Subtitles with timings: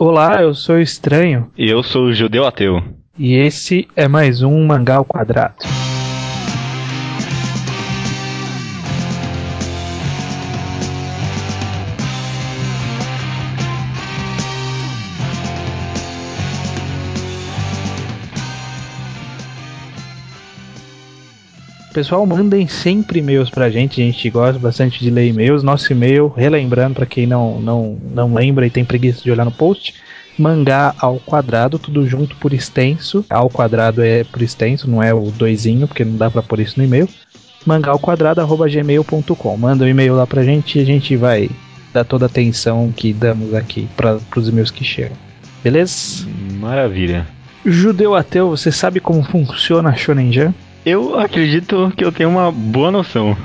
[0.00, 1.50] Olá, eu sou o Estranho.
[1.58, 2.80] E eu sou o Judeu Ateu.
[3.18, 5.56] E esse é mais um Mangá ao Quadrado.
[21.98, 25.64] Pessoal, mandem sempre e-mails pra gente, a gente gosta bastante de ler e-mails.
[25.64, 29.50] Nosso e-mail, relembrando para quem não, não, não lembra e tem preguiça de olhar no
[29.50, 29.96] post,
[30.38, 33.24] mangá ao quadrado, tudo junto por extenso.
[33.28, 36.78] Ao quadrado é por extenso, não é o doisinho, porque não dá pra pôr isso
[36.78, 37.08] no e-mail.
[37.66, 39.56] Mangá ao quadrado, arroba gmail.com.
[39.56, 41.50] Manda um e-mail lá pra gente e a gente vai
[41.92, 45.16] dar toda a atenção que damos aqui para os e-mails que chegam.
[45.64, 46.24] Beleza?
[46.60, 47.26] Maravilha.
[47.66, 50.67] Judeu ateu, você sabe como funciona a Shonen Jump?
[50.84, 53.36] Eu acredito que eu tenho uma boa noção.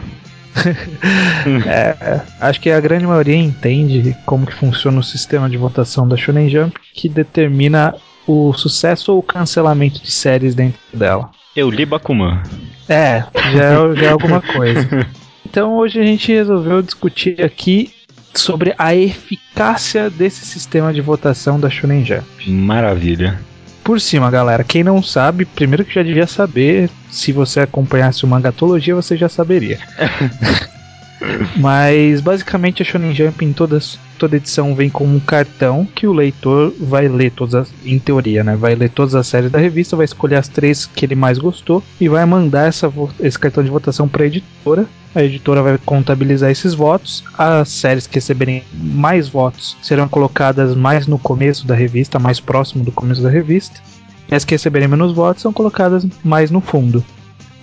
[1.67, 6.15] é, acho que a grande maioria entende como que funciona o sistema de votação da
[6.15, 7.95] Shonen Jump, que determina
[8.27, 11.31] o sucesso ou o cancelamento de séries dentro dela.
[11.55, 12.41] Eu li Bakuman.
[12.87, 15.07] É, já é, já é alguma coisa.
[15.45, 17.93] Então hoje a gente resolveu discutir aqui
[18.33, 22.49] sobre a eficácia desse sistema de votação da Shonen Jump.
[22.49, 23.39] Maravilha
[23.83, 24.63] por cima, galera.
[24.63, 29.29] Quem não sabe, primeiro que já devia saber, se você acompanhasse o Mangatologia, você já
[29.29, 29.79] saberia.
[31.57, 36.13] Mas basicamente a Shonen Jump em todas, toda edição vem com um cartão que o
[36.13, 38.55] leitor vai ler todas as, em teoria, né?
[38.55, 41.83] Vai ler todas as séries da revista, vai escolher as três que ele mais gostou
[41.99, 44.85] e vai mandar essa, esse cartão de votação para a editora.
[45.15, 47.23] A editora vai contabilizar esses votos.
[47.37, 52.83] As séries que receberem mais votos serão colocadas mais no começo da revista, mais próximo
[52.83, 53.79] do começo da revista.
[54.31, 57.03] E as que receberem menos votos são colocadas mais no fundo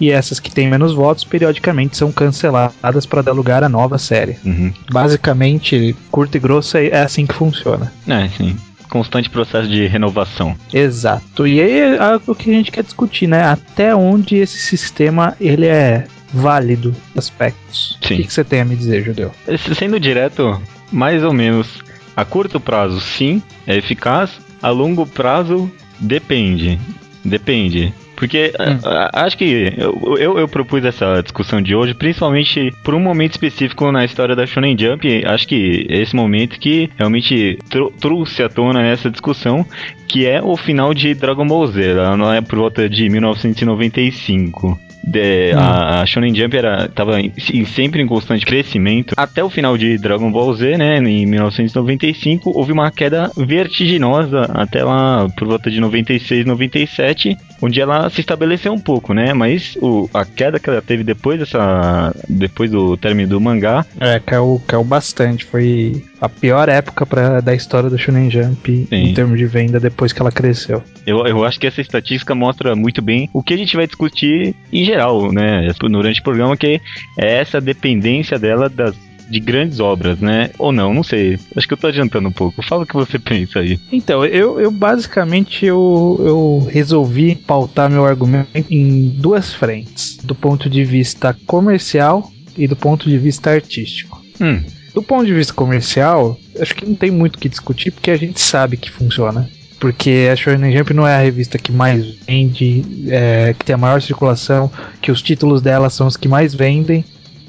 [0.00, 4.36] e essas que têm menos votos periodicamente são canceladas para dar lugar a nova série.
[4.44, 4.72] Uhum.
[4.90, 7.92] Basicamente, curto e grosso é, é assim que funciona.
[8.08, 8.56] É, sim
[8.90, 10.56] constante processo de renovação.
[10.72, 11.46] Exato.
[11.46, 13.44] E aí é o que a gente quer discutir, né?
[13.44, 17.98] Até onde esse sistema ele é válido aspectos.
[18.02, 18.14] Sim.
[18.14, 19.30] O que, que você tem a me dizer, Judeu?
[19.78, 20.60] Sendo direto,
[20.92, 21.82] mais ou menos.
[22.16, 24.30] A curto prazo, sim, é eficaz.
[24.60, 26.78] A longo prazo, depende.
[27.25, 27.94] Depende.
[28.20, 28.78] Porque hum.
[28.84, 33.00] a, a, acho que eu, eu, eu, propus essa discussão de hoje, principalmente por um
[33.00, 35.25] momento específico na história da Shonen Jump.
[35.25, 37.58] Acho que esse momento que realmente
[37.98, 39.64] trouxe à tona essa discussão,
[40.06, 41.92] que é o final de Dragon Ball Z.
[41.92, 44.78] Ela não é por volta de 1995.
[45.02, 45.58] De, hum.
[45.58, 47.32] a, a, Shonen Jump era, tava em,
[47.64, 49.14] sempre em constante crescimento.
[49.16, 54.84] Até o final de Dragon Ball Z, né, em 1995, houve uma queda vertiginosa até
[54.84, 59.32] lá por volta de 96, 97, onde ela se estabeleceu um pouco, né?
[59.32, 62.15] Mas o, a queda que ela teve depois dessa.
[62.28, 63.84] depois do término do mangá.
[63.98, 65.44] É, caiu, caiu bastante.
[65.44, 68.94] Foi a pior época pra, da história do Shonen Jump Sim.
[68.94, 70.82] em termos de venda depois que ela cresceu.
[71.06, 74.54] Eu, eu acho que essa estatística mostra muito bem o que a gente vai discutir
[74.72, 75.69] em geral, né?
[75.81, 76.81] Durante o programa, que
[77.19, 78.94] é essa dependência dela das
[79.30, 80.50] de grandes obras, né?
[80.58, 81.38] Ou não, não sei.
[81.56, 82.62] Acho que eu tô adiantando um pouco.
[82.62, 83.78] Fala o que você pensa aí.
[83.92, 90.19] Então, eu, eu basicamente eu, eu resolvi pautar meu argumento em duas frentes.
[90.22, 94.20] Do ponto de vista comercial e do ponto de vista artístico.
[94.40, 94.62] Hum.
[94.92, 98.16] Do ponto de vista comercial, acho que não tem muito o que discutir, porque a
[98.16, 99.48] gente sabe que funciona
[99.80, 103.78] porque a Shonen Jump não é a revista que mais vende, é, que tem a
[103.78, 104.70] maior circulação,
[105.00, 107.02] que os títulos dela são os que mais vendem.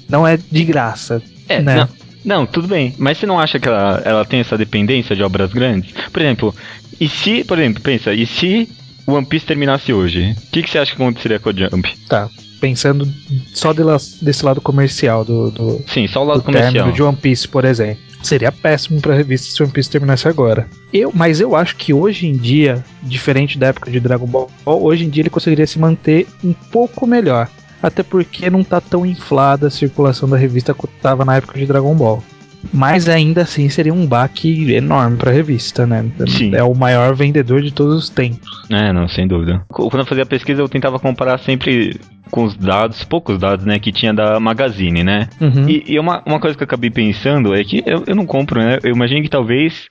[0.07, 1.21] Não é de graça.
[1.53, 1.75] É, né?
[1.75, 1.89] Não,
[2.23, 2.93] não, tudo bem.
[2.97, 5.93] Mas você não acha que ela, ela tem essa dependência de obras grandes?
[6.11, 6.55] Por exemplo,
[6.99, 8.69] e se, por exemplo, pensa, e se
[9.07, 10.35] o One Piece terminasse hoje?
[10.37, 11.97] O que, que você acha que aconteceria com o Jump?
[12.07, 12.29] Tá.
[12.59, 13.07] Pensando
[13.53, 15.81] só de la, desse lado comercial do, do.
[15.87, 16.91] Sim, só o lado comercial.
[16.91, 17.97] de One Piece, por exemplo.
[18.21, 20.67] Seria péssimo pra revista se One Piece terminasse agora.
[20.93, 25.05] Eu, mas eu acho que hoje em dia, diferente da época de Dragon Ball, hoje
[25.05, 27.49] em dia ele conseguiria se manter um pouco melhor
[27.81, 31.65] até porque não tá tão inflada a circulação da revista quanto tava na época de
[31.65, 32.23] Dragon Ball.
[32.71, 36.05] Mas ainda assim seria um baque enorme pra revista, né?
[36.27, 36.53] Sim.
[36.53, 38.47] É o maior vendedor de todos os tempos.
[38.69, 39.63] É, não, sem dúvida.
[39.67, 43.77] Quando eu fazia a pesquisa, eu tentava comparar sempre com os dados, poucos dados, né,
[43.77, 45.27] que tinha da Magazine, né?
[45.39, 45.67] Uhum.
[45.67, 48.61] E, e, uma, uma coisa que eu acabei pensando é que eu, eu não compro,
[48.61, 48.77] né?
[48.83, 49.87] Eu imagino que talvez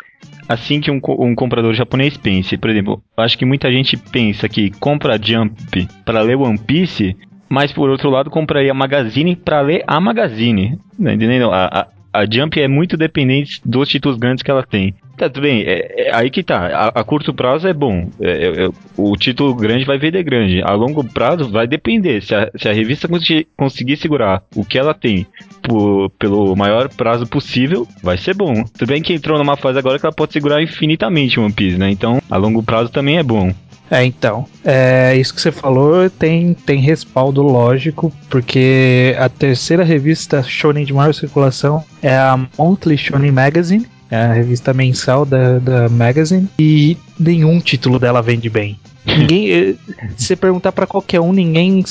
[0.49, 2.57] assim que um, um comprador japonês pense.
[2.57, 7.17] Por exemplo, acho que muita gente pensa que compra Jump para ler One Piece
[7.51, 10.79] mas por outro lado compraria a Magazine para ler a Magazine.
[11.03, 11.51] Tá entendendo?
[11.51, 11.67] A,
[12.13, 14.95] a, a Jump é muito dependente dos títulos grandes que ela tem.
[15.17, 15.63] tá, tudo bem.
[15.63, 16.67] É, é, aí que tá.
[16.69, 18.09] A, a curto prazo é bom.
[18.21, 20.63] É, é, é o título grande vai vender grande.
[20.63, 22.23] A longo prazo vai depender.
[22.23, 23.09] Se a, se a revista
[23.57, 25.27] conseguir segurar o que ela tem
[25.61, 28.63] por, pelo maior prazo possível, vai ser bom.
[28.79, 31.91] Tudo bem que entrou numa fase agora que ela pode segurar infinitamente One Piece, né?
[31.91, 33.53] Então, a longo prazo também é bom.
[33.91, 34.47] É, então.
[34.65, 40.93] É, isso que você falou tem, tem respaldo lógico, porque a terceira revista Shonen de
[40.93, 46.97] maior circulação é a Monthly Shonen Magazine, é a revista mensal da, da Magazine, e
[47.19, 48.79] nenhum título dela vende bem.
[49.07, 49.75] Ninguém, eh,
[50.17, 51.83] se você perguntar para qualquer um, ninguém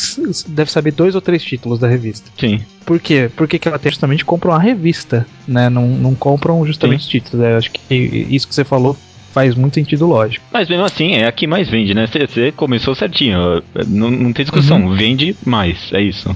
[0.48, 2.30] deve saber dois ou três títulos da revista.
[2.40, 2.62] Sim.
[2.86, 3.30] Por quê?
[3.36, 5.70] Porque que ela justamente compra uma revista, né?
[5.70, 7.10] Não, não compram justamente Sim.
[7.10, 7.46] títulos.
[7.46, 7.94] Eu acho que
[8.30, 8.96] isso que você falou
[9.34, 10.46] faz muito sentido lógico.
[10.52, 12.08] Mas mesmo assim, é a que mais vende, né?
[12.08, 13.64] Você começou certinho.
[13.88, 14.82] Não, não tem discussão.
[14.82, 14.96] Uhum.
[14.96, 16.36] Vende mais, é isso.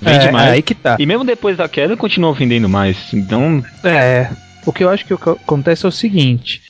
[0.00, 0.48] Vende é, mais.
[0.48, 0.96] É aí que tá.
[0.98, 3.12] E mesmo depois da queda, continua vendendo mais.
[3.12, 3.62] Então.
[3.84, 4.30] É.
[4.64, 6.62] O que eu acho que acontece é o seguinte: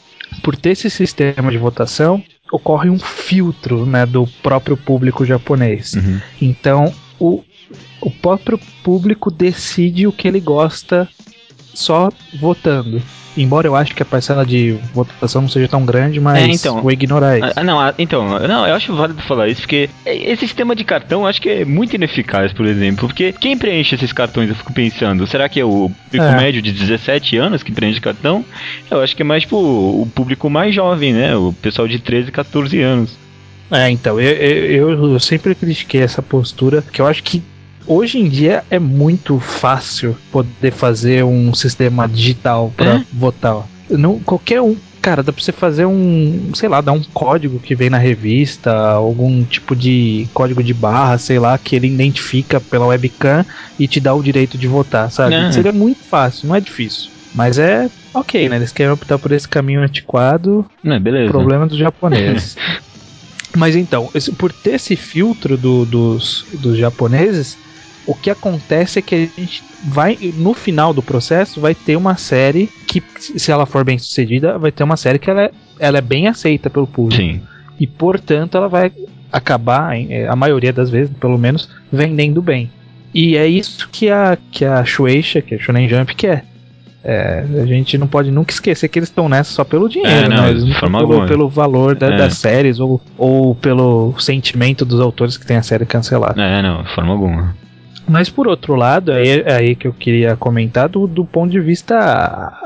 [0.42, 2.22] por ter esse sistema de votação,
[2.52, 5.94] ocorre um filtro né, do próprio público japonês.
[5.94, 6.20] Uhum.
[6.40, 7.42] Então, o,
[8.00, 11.08] o próprio público decide o que ele gosta
[11.78, 13.00] só votando.
[13.36, 16.82] Embora eu acho que a parcela de votação não seja tão grande, mas é, então,
[16.82, 17.52] vou ignorar isso.
[17.54, 21.20] Ah, não, ah, então, não, eu acho válido falar isso, porque esse sistema de cartão
[21.20, 23.06] eu acho que é muito ineficaz, por exemplo.
[23.06, 26.36] Porque quem preenche esses cartões, eu fico pensando, será que é o público é.
[26.36, 28.44] médio de 17 anos que preenche cartão?
[28.90, 31.36] Eu acho que é mais tipo o público mais jovem, né?
[31.36, 33.16] O pessoal de 13, 14 anos.
[33.70, 37.40] É, então, eu, eu, eu sempre critiquei essa postura, que eu acho que
[37.88, 43.04] hoje em dia é muito fácil poder fazer um sistema digital para é?
[43.12, 43.66] votar.
[43.90, 47.74] Não, qualquer um cara, dá pra você fazer um, sei lá, dar um código que
[47.74, 52.86] vem na revista, algum tipo de código de barra, sei lá, que ele identifica pela
[52.86, 53.46] webcam
[53.78, 55.34] e te dá o direito de votar, sabe?
[55.34, 55.50] É.
[55.52, 57.10] Seria muito fácil, não é difícil.
[57.34, 58.56] Mas é ok, né?
[58.56, 60.66] Eles querem optar por esse caminho antiquado.
[60.82, 61.30] Não, beleza.
[61.30, 62.56] Problema dos japoneses.
[63.56, 67.56] Mas então, esse, por ter esse filtro do, dos, dos japoneses,
[68.08, 72.16] o que acontece é que a gente vai, no final do processo, vai ter uma
[72.16, 75.98] série que, se ela for bem sucedida, vai ter uma série que ela é, ela
[75.98, 77.22] é bem aceita pelo público.
[77.22, 77.42] Sim.
[77.78, 78.90] E, portanto, ela vai
[79.30, 82.70] acabar, é, a maioria das vezes, pelo menos, vendendo bem.
[83.12, 86.46] E é isso que a, que a Shueisha, que a Shonen Jump quer.
[87.04, 90.28] É, a gente não pode nunca esquecer que eles estão nessa só pelo dinheiro, é,
[90.28, 90.50] não, né?
[90.50, 92.16] Eles não pelo, pelo, valor da, é.
[92.16, 96.42] das séries ou, ou pelo sentimento dos autores que tem a série cancelada.
[96.42, 97.67] É, não, de forma alguma.
[98.08, 101.60] Mas por outro lado, é, é aí que eu queria comentar do, do ponto de
[101.60, 101.96] vista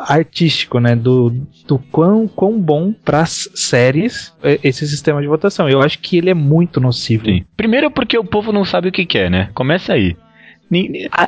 [0.06, 0.94] artístico, né?
[0.94, 1.30] Do,
[1.66, 5.68] do quão, quão bom para as séries é esse sistema de votação.
[5.68, 7.24] Eu acho que ele é muito nocivo.
[7.24, 7.44] Sim.
[7.56, 9.50] Primeiro porque o povo não sabe o que quer, né?
[9.54, 10.16] Começa aí.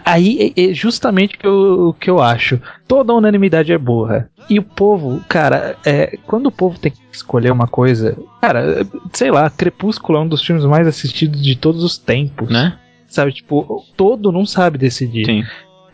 [0.04, 2.58] Aí é justamente o que eu, que eu acho.
[2.88, 4.30] Toda unanimidade é burra.
[4.48, 8.16] E o povo, cara, é, quando o povo tem que escolher uma coisa.
[8.40, 12.48] Cara, sei lá, Crepúsculo é um dos filmes mais assistidos de todos os tempos.
[12.48, 12.78] Né?
[13.14, 15.24] Sabe, tipo, todo não sabe decidir.
[15.24, 15.44] Sim.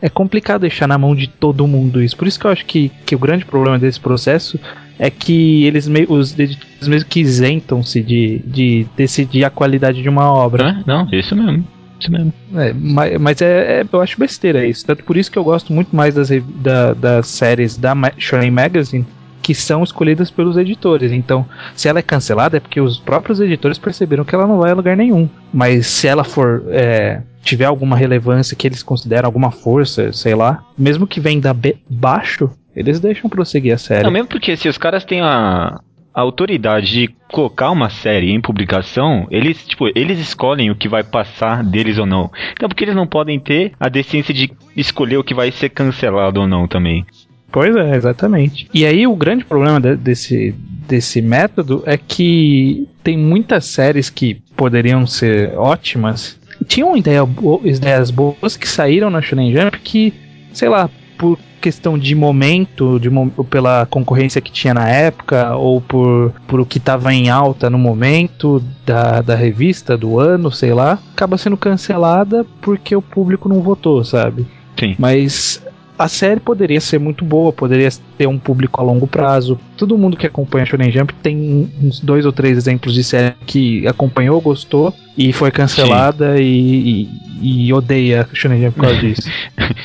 [0.01, 2.17] É complicado deixar na mão de todo mundo isso.
[2.17, 4.59] Por isso que eu acho que, que o grande problema desse processo
[4.97, 10.09] é que eles meio, os editores mesmo que isentam-se de, de decidir a qualidade de
[10.09, 10.81] uma obra.
[10.81, 11.63] É, não, isso mesmo.
[11.99, 12.33] Isso mesmo.
[12.55, 14.83] É, mas, mas é, é, eu acho besteira isso.
[14.83, 19.05] Tanto por isso que eu gosto muito mais das, da, das séries da Shonen Magazine
[19.41, 21.11] que são escolhidas pelos editores.
[21.11, 21.45] Então,
[21.75, 24.75] se ela é cancelada é porque os próprios editores perceberam que ela não vai a
[24.75, 25.29] lugar nenhum.
[25.53, 30.63] Mas se ela for é, tiver alguma relevância que eles consideram alguma força, sei lá,
[30.77, 31.41] mesmo que venha
[31.89, 34.03] baixo, eles deixam prosseguir a série.
[34.03, 35.79] Não, mesmo porque se os caras têm a,
[36.13, 41.03] a autoridade de colocar uma série em publicação, eles, tipo, eles escolhem o que vai
[41.03, 42.29] passar deles ou não.
[42.51, 46.41] Então, porque eles não podem ter a decência de escolher o que vai ser cancelado
[46.41, 47.05] ou não também.
[47.51, 48.67] Pois é, exatamente.
[48.73, 50.55] E aí o grande problema de, desse,
[50.87, 56.39] desse método é que tem muitas séries que poderiam ser ótimas.
[56.67, 57.27] Tinham ideia,
[57.63, 60.13] ideias boas que saíram na Shonen Jump que,
[60.53, 63.09] sei lá, por questão de momento, de
[63.49, 67.77] pela concorrência que tinha na época, ou por, por o que estava em alta no
[67.77, 73.61] momento da, da revista, do ano, sei lá, acaba sendo cancelada porque o público não
[73.61, 74.47] votou, sabe?
[74.79, 74.95] Sim.
[74.97, 75.61] Mas
[75.97, 79.59] a série poderia ser muito boa, poderia ter um público a longo prazo.
[79.77, 83.87] Todo mundo que acompanha Shonen Jump tem uns dois ou três exemplos de série que
[83.87, 87.07] acompanhou, gostou e foi cancelada e,
[87.41, 89.29] e, e, odeia Shonen Jump por causa disso.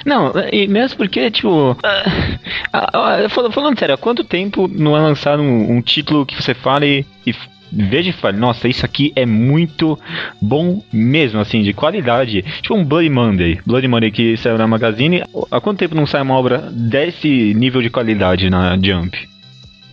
[0.04, 5.00] Não, e mesmo porque, tipo, uh, uh, uh, falando sério, há quanto tempo não é
[5.00, 7.34] lançado um, um título que você fale e
[7.72, 9.98] veja e fale, nossa, isso aqui é muito
[10.40, 12.42] bom mesmo, assim, de qualidade.
[12.62, 13.58] Tipo um Bloody Monday.
[13.66, 15.22] Bloody Monday que saiu na Magazine.
[15.50, 19.16] Há quanto tempo não sai uma obra desse nível de qualidade na Jump?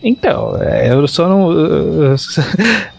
[0.04, 1.50] Então, é, eu só não.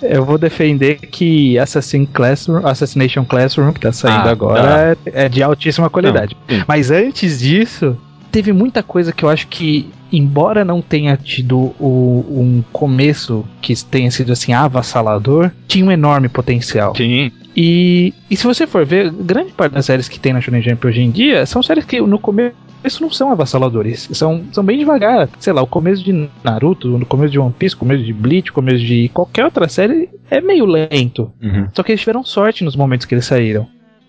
[0.02, 5.12] Eu vou defender que Assassin Classroom, Assassination Classroom, que tá saindo ah, agora, tá.
[5.12, 6.36] é, é, de altíssima qualidade.
[6.50, 7.96] Não, Mas antes disso,
[8.32, 13.74] teve muita coisa que eu acho que, embora não tenha tido o, um começo que
[13.84, 16.96] tenha sido assim avassalador, tinha um enorme potencial.
[16.96, 17.32] Sim.
[17.56, 20.86] E, e se você for ver, grande parte das séries que tem na Shonen Jump
[20.86, 22.56] hoje em dia são séries que no começo
[23.02, 24.10] não são avassaladores.
[24.12, 25.30] São, são bem devagar.
[25.40, 28.52] Sei lá, o começo de Naruto, no começo de One Piece, o começo de Bleach,
[28.52, 31.32] o começo de qualquer outra série é meio lento.
[31.42, 31.68] Uhum.
[31.74, 33.68] Só que eles tiveram sorte nos momentos que eles saíram.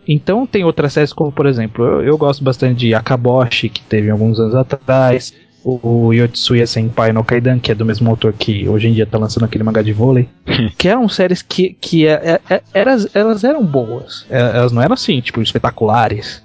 [0.08, 4.10] Então tem outras séries como, por exemplo, eu, eu gosto bastante de Akaboshi, que teve
[4.10, 5.34] alguns anos atrás,
[5.66, 9.18] o, Yotsuya Senpai no Kaidan, que é do mesmo autor que hoje em dia tá
[9.18, 10.28] lançando aquele mangá de vôlei,
[10.78, 14.80] que eram séries que, que é, é, é, eras, elas eram boas, é, elas não
[14.80, 16.40] eram assim, tipo, espetaculares.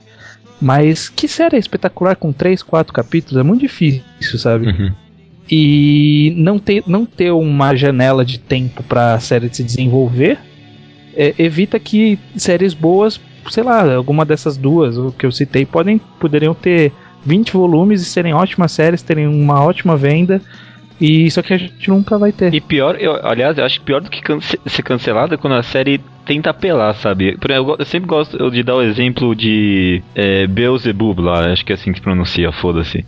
[0.60, 4.04] Mas que série espetacular com 3, 4 capítulos é muito difícil,
[4.38, 4.68] sabe?
[4.68, 4.92] Uhum.
[5.50, 10.40] E não ter, não ter uma janela de tempo pra série se desenvolver
[11.16, 16.54] é, evita que séries boas sei lá, alguma dessas duas que eu citei podem poderiam
[16.54, 16.92] ter
[17.26, 20.42] 20 volumes e serem ótimas séries, terem uma ótima venda.
[21.00, 22.54] E isso aqui a gente nunca vai ter.
[22.54, 26.00] E pior, eu, aliás, eu acho pior do que cance ser cancelada quando a série
[26.26, 27.38] tenta apelar, sabe?
[27.50, 31.76] Eu, eu sempre gosto de dar o exemplo de é, Beelzebub lá, acho que é
[31.76, 33.04] assim que se pronuncia, foda-se.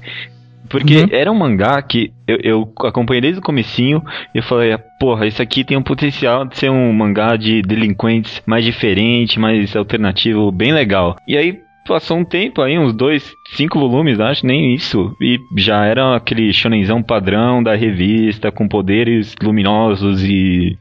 [0.73, 1.07] Porque uhum.
[1.11, 4.01] era um mangá que eu, eu, acompanhei desde o comecinho
[4.33, 8.41] e eu falei, porra, isso aqui tem um potencial de ser um mangá de delinquentes
[8.43, 11.15] mais diferente, mais alternativo, bem legal.
[11.27, 15.15] E aí passou um tempo aí, uns dois, cinco volumes, acho, nem isso.
[15.21, 20.77] E já era aquele shonenzão padrão da revista, com poderes luminosos e,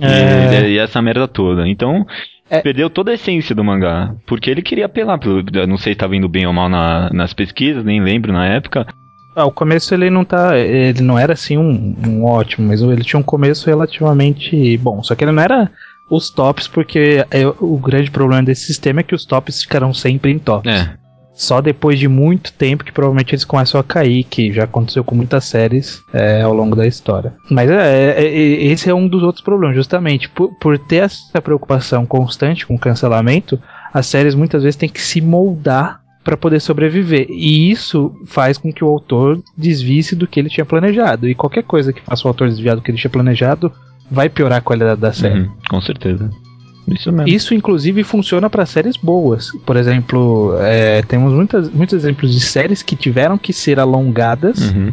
[0.00, 0.66] é.
[0.66, 1.68] e, e essa merda toda.
[1.68, 2.06] Então,
[2.50, 2.60] é.
[2.60, 4.12] Perdeu toda a essência do mangá.
[4.26, 5.18] Porque ele queria apelar.
[5.18, 8.44] Pelo, não sei se estava indo bem ou mal na, nas pesquisas, nem lembro na
[8.44, 8.86] época.
[9.36, 10.58] Ah, o começo ele não tá.
[10.58, 15.00] Ele não era assim um, um, ótimo, mas ele tinha um começo relativamente bom.
[15.04, 15.70] Só que ele não era
[16.10, 20.32] os tops, porque é, o grande problema desse sistema é que os tops ficarão sempre
[20.32, 20.70] em tops.
[20.70, 21.00] É.
[21.32, 25.14] Só depois de muito tempo que provavelmente eles começam a cair, que já aconteceu com
[25.14, 27.32] muitas séries é, ao longo da história.
[27.48, 31.40] Mas é, é, é esse é um dos outros problemas, justamente por, por ter essa
[31.40, 33.58] preocupação constante com o cancelamento,
[33.94, 37.26] as séries muitas vezes têm que se moldar para poder sobreviver.
[37.30, 41.28] E isso faz com que o autor desvie do que ele tinha planejado.
[41.28, 43.72] E qualquer coisa que faça o autor desviar do que ele tinha planejado
[44.10, 45.40] vai piorar a qualidade da série.
[45.40, 46.30] Uhum, com certeza.
[46.88, 47.28] Isso mesmo.
[47.28, 49.50] Isso, inclusive, funciona para séries boas.
[49.64, 54.72] Por exemplo, é, temos muitas, muitos exemplos de séries que tiveram que ser alongadas.
[54.72, 54.92] Uhum.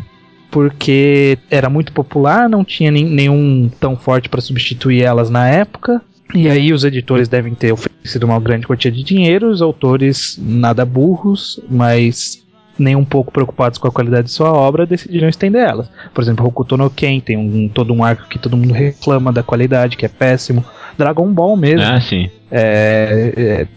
[0.49, 6.01] Porque era muito popular, não tinha nenhum tão forte para substituir elas na época.
[6.33, 10.85] E aí os editores devem ter oferecido uma grande quantia de dinheiro, os autores nada
[10.85, 12.45] burros, mas
[12.77, 15.89] nem um pouco preocupados com a qualidade de sua obra, decidiram estender elas.
[16.13, 19.43] Por exemplo, Hokuto no Ken tem um, todo um arco que todo mundo reclama da
[19.43, 20.63] qualidade, que é péssimo.
[20.97, 21.83] Dragon Ball mesmo.
[21.83, 22.29] Ah, sim.
[22.49, 23.67] É, é,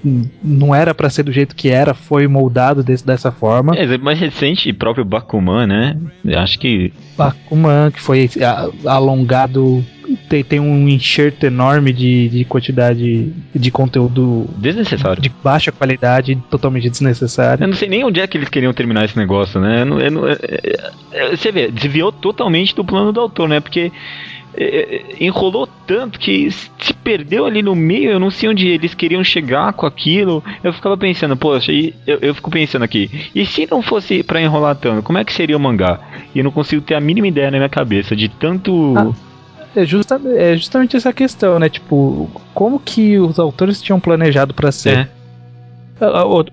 [0.43, 3.75] não era para ser do jeito que era, foi moldado desse, dessa forma.
[3.77, 5.97] É, mais recente, próprio Bakuman, né?
[6.37, 6.93] Acho que.
[7.17, 8.31] Bakuman, que foi
[8.85, 9.85] alongado
[10.29, 15.23] tem, tem um enxerto enorme de, de quantidade de conteúdo desnecessário.
[15.23, 17.65] De baixa qualidade, totalmente desnecessário.
[17.65, 19.83] Eu não sei nem onde é que eles queriam terminar esse negócio, né?
[19.83, 20.39] Eu não, eu não, é,
[21.13, 23.61] é, você vê, desviou totalmente do plano do autor, né?
[23.61, 23.93] Porque é,
[25.21, 29.73] enrolou tanto que se perdeu ali no meio, eu não sei onde eles queriam chegar
[29.73, 30.43] com aquilo.
[30.63, 34.41] Eu ficava pensando, poxa, e eu, eu fico pensando aqui, e se não fosse para
[34.41, 36.01] enrolar tanto, como é que seria o mangá?
[36.35, 38.95] E eu não consigo ter a mínima ideia na minha cabeça de tanto.
[38.97, 39.31] Ah
[39.75, 41.69] é, justa, é justamente essa questão, né?
[41.69, 44.99] Tipo, como que os autores tinham planejado para ser?
[44.99, 45.09] É.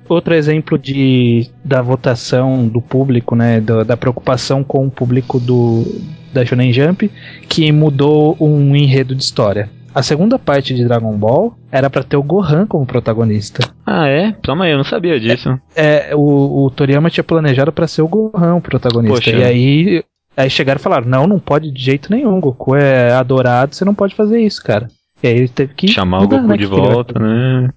[0.09, 3.61] Outro exemplo de, da votação do público, né?
[3.61, 5.85] Da, da, preocupação com o público do,
[6.33, 7.09] da Shonen Jump,
[7.47, 9.69] que mudou um enredo de história.
[9.95, 13.67] A segunda parte de Dragon Ball era para ter o Gohan como protagonista.
[13.85, 14.33] Ah, é?
[14.43, 15.59] Toma aí, eu não sabia disso.
[15.75, 19.15] É, é o, o Toriyama tinha planejado para ser o Gohan o protagonista.
[19.15, 19.31] Poxa.
[19.31, 20.03] E aí
[20.37, 22.39] Aí chegaram e falaram: não, não pode de jeito nenhum.
[22.39, 24.87] Goku é adorado, você não pode fazer isso, cara.
[25.23, 25.87] E aí ele teve que.
[25.87, 27.69] Chamar mudar, o Goku né, de volta, né?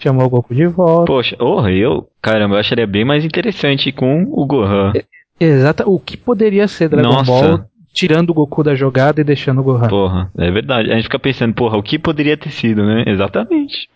[0.00, 1.06] Chamou o Goku de volta.
[1.06, 4.92] Poxa, oh, eu, caramba, eu acharia bem mais interessante com o Gohan.
[5.38, 7.30] Exato, o que poderia ser Dragon Nossa.
[7.30, 9.88] Ball tirando o Goku da jogada e deixando o Gohan.
[9.88, 10.92] Porra, é verdade.
[10.92, 13.04] A gente fica pensando, porra, o que poderia ter sido, né?
[13.06, 13.88] Exatamente.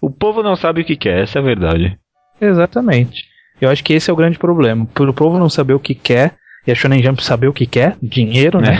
[0.00, 1.98] O povo não sabe o que quer, essa é a verdade.
[2.40, 3.24] Exatamente.
[3.60, 4.86] Eu acho que esse é o grande problema.
[4.94, 7.66] Por o povo não saber o que quer, e a Shonen Jump saber o que
[7.66, 8.78] quer, dinheiro, né?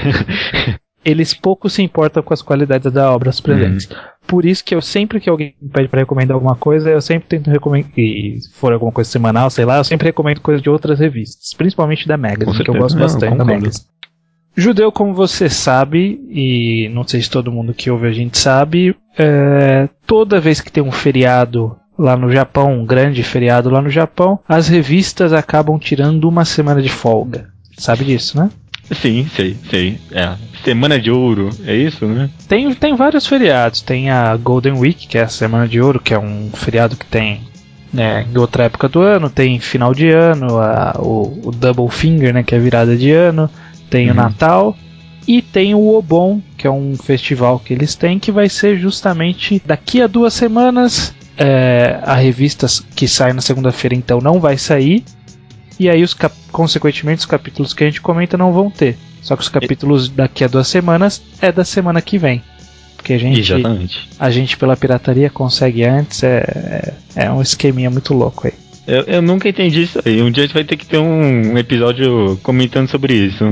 [0.70, 0.74] É.
[1.04, 3.88] Eles pouco se importam com as qualidades da obra presentes.
[3.90, 3.96] Uhum.
[4.26, 7.28] Por isso que eu sempre que alguém me pede para recomendar alguma coisa, eu sempre
[7.28, 7.90] tento recomendar.
[7.96, 11.52] E se for alguma coisa semanal, sei lá, eu sempre recomendo coisas de outras revistas,
[11.54, 13.84] principalmente da Magazine, que eu gosto Não, bastante da Magazine.
[14.56, 18.96] Judeu, como você sabe, e não sei se todo mundo que ouve a gente sabe,
[19.18, 23.90] é, toda vez que tem um feriado lá no Japão, um grande feriado lá no
[23.90, 27.49] Japão, as revistas acabam tirando uma semana de folga.
[27.76, 28.50] Sabe disso, né?
[28.92, 29.98] Sim, sei, sei.
[30.12, 30.34] É.
[30.64, 32.30] Semana de Ouro, é isso, né?
[32.48, 33.82] Tem, tem vários feriados.
[33.82, 37.06] Tem a Golden Week, que é a Semana de Ouro, que é um feriado que
[37.06, 37.42] tem
[37.92, 39.30] né, em outra época do ano.
[39.30, 43.48] Tem final de ano, a, o, o Double Finger, né, que é virada de ano.
[43.88, 44.12] Tem uhum.
[44.12, 44.76] o Natal.
[45.26, 49.62] E tem o Obon, que é um festival que eles têm, que vai ser justamente
[49.64, 51.14] daqui a duas semanas.
[51.36, 55.04] É, a revista que sai na segunda-feira, então, não vai sair.
[55.78, 56.14] E aí, os
[56.52, 58.96] consequentemente, os capítulos que a gente comenta não vão ter.
[59.20, 62.42] Só que os capítulos daqui a duas semanas é da semana que vem.
[62.96, 64.08] Porque a gente, Exatamente.
[64.18, 68.54] a gente pela pirataria consegue antes, é, é, é um esqueminha muito louco aí.
[68.86, 70.22] Eu, eu nunca entendi isso aí.
[70.22, 73.44] Um dia a gente vai ter que ter um episódio comentando sobre isso.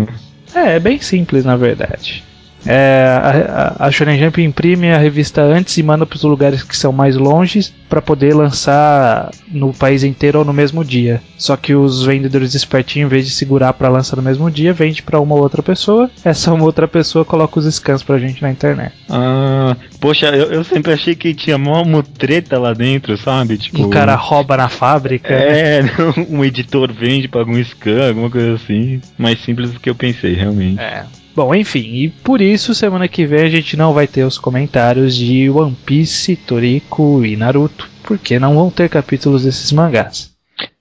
[0.55, 2.23] É, é bem simples na verdade.
[2.67, 3.07] É,
[3.49, 6.93] a, a, Shonen Jump imprime a revista antes e manda para os lugares que são
[6.93, 11.21] mais longes para poder lançar no país inteiro ou no mesmo dia.
[11.37, 15.03] Só que os vendedores espertinhos, em vez de segurar para lançar no mesmo dia, vende
[15.03, 16.11] para uma outra pessoa.
[16.25, 18.95] Essa uma outra pessoa coloca os scans pra gente na internet.
[19.11, 23.59] Ah, poxa, eu, eu sempre achei que tinha mó mutreta lá dentro, sabe?
[23.59, 25.35] Tipo, um cara rouba na fábrica.
[25.35, 25.83] É,
[26.31, 29.01] um editor vende para algum scan, alguma coisa assim.
[29.19, 30.81] Mais simples do que eu pensei, realmente.
[30.81, 31.05] É.
[31.35, 35.17] Bom, enfim, e por isso semana que vem a gente não vai ter os comentários
[35.17, 40.31] de One Piece, Toriko e Naruto, porque não vão ter capítulos desses mangás.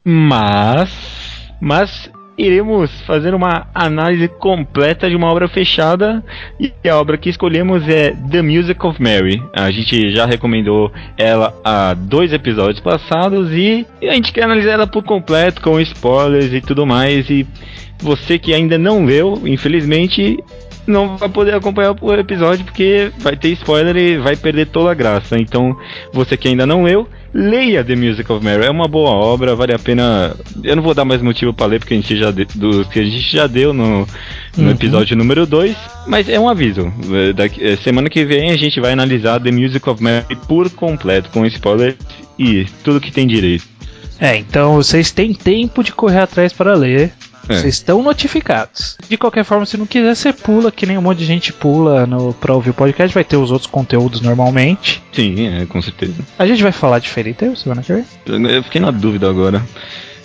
[0.03, 0.89] Mas,
[1.61, 6.23] mas iremos fazer uma análise completa de uma obra fechada
[6.59, 9.41] e a obra que escolhemos é The Music of Mary.
[9.53, 14.87] A gente já recomendou ela há dois episódios passados e a gente quer analisar ela
[14.87, 17.45] por completo com spoilers e tudo mais e
[18.01, 20.43] você que ainda não leu, infelizmente,
[20.87, 24.95] não vai poder acompanhar o episódio porque vai ter spoiler e vai perder toda a
[24.95, 25.37] graça.
[25.37, 25.75] Então,
[26.13, 28.65] você que ainda não leu, leia The Music of Mary.
[28.65, 30.35] É uma boa obra, vale a pena.
[30.63, 32.99] Eu não vou dar mais motivo para ler porque a gente já de, do que
[32.99, 34.07] a gente já deu no,
[34.57, 34.71] no uhum.
[34.71, 35.75] episódio número 2,
[36.07, 36.91] mas é um aviso.
[37.11, 40.69] É, daqui, é, semana que vem a gente vai analisar The Music of Mary por
[40.71, 41.95] completo com spoiler
[42.37, 43.65] e tudo que tem direito.
[44.19, 47.11] É, então vocês têm tempo de correr atrás para ler.
[47.49, 47.55] É.
[47.55, 48.97] Vocês estão notificados.
[49.07, 52.05] De qualquer forma, se não quiser, você pula, que nem um monte de gente pula
[52.05, 53.13] no, pra ouvir o podcast.
[53.13, 55.01] Vai ter os outros conteúdos normalmente.
[55.11, 56.15] Sim, é, com certeza.
[56.37, 58.05] A gente vai falar de Fairy Tail semana que vem?
[58.25, 59.61] Eu fiquei na dúvida agora.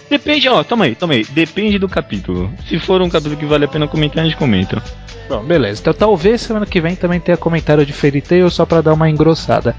[0.09, 1.25] Depende, ó, toma aí, toma aí.
[1.25, 2.53] Depende do capítulo.
[2.69, 4.83] Se for um capítulo que vale a pena comentar, a gente comenta.
[5.29, 5.81] Bom, beleza.
[5.81, 9.11] Então talvez semana que vem também tenha comentário de Fairy Tail só para dar uma
[9.11, 9.75] engrossada.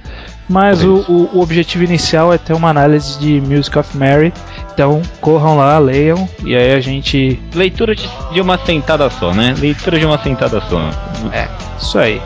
[0.49, 4.33] Mas o, o, o, objetivo inicial é ter uma análise de Music of Mary.
[4.73, 7.39] Então corram lá, leiam e aí a gente.
[7.53, 9.55] Leitura de, de uma sentada só, né?
[9.57, 10.89] Leitura de uma sentada só.
[11.33, 11.47] É,
[11.79, 12.21] isso aí.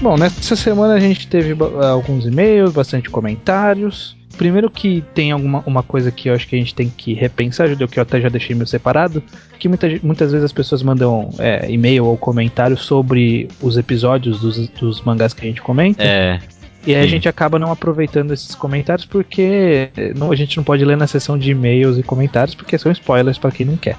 [0.00, 4.16] Bom, nessa semana a gente teve alguns e-mails, bastante comentários.
[4.36, 7.66] Primeiro que tem alguma uma coisa que eu acho que a gente tem que repensar,
[7.68, 9.20] Judeu, que eu até já deixei meu separado,
[9.58, 14.68] que muita, muitas vezes as pessoas mandam é, e-mail ou comentário sobre os episódios dos,
[14.68, 16.04] dos mangás que a gente comenta.
[16.04, 16.38] É.
[16.86, 20.84] E aí a gente acaba não aproveitando esses comentários porque não, a gente não pode
[20.84, 23.96] ler na seção de e-mails e comentários porque são spoilers para quem não quer.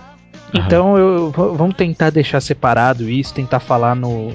[0.54, 4.34] Então eu, vamos tentar deixar separado isso, tentar falar no.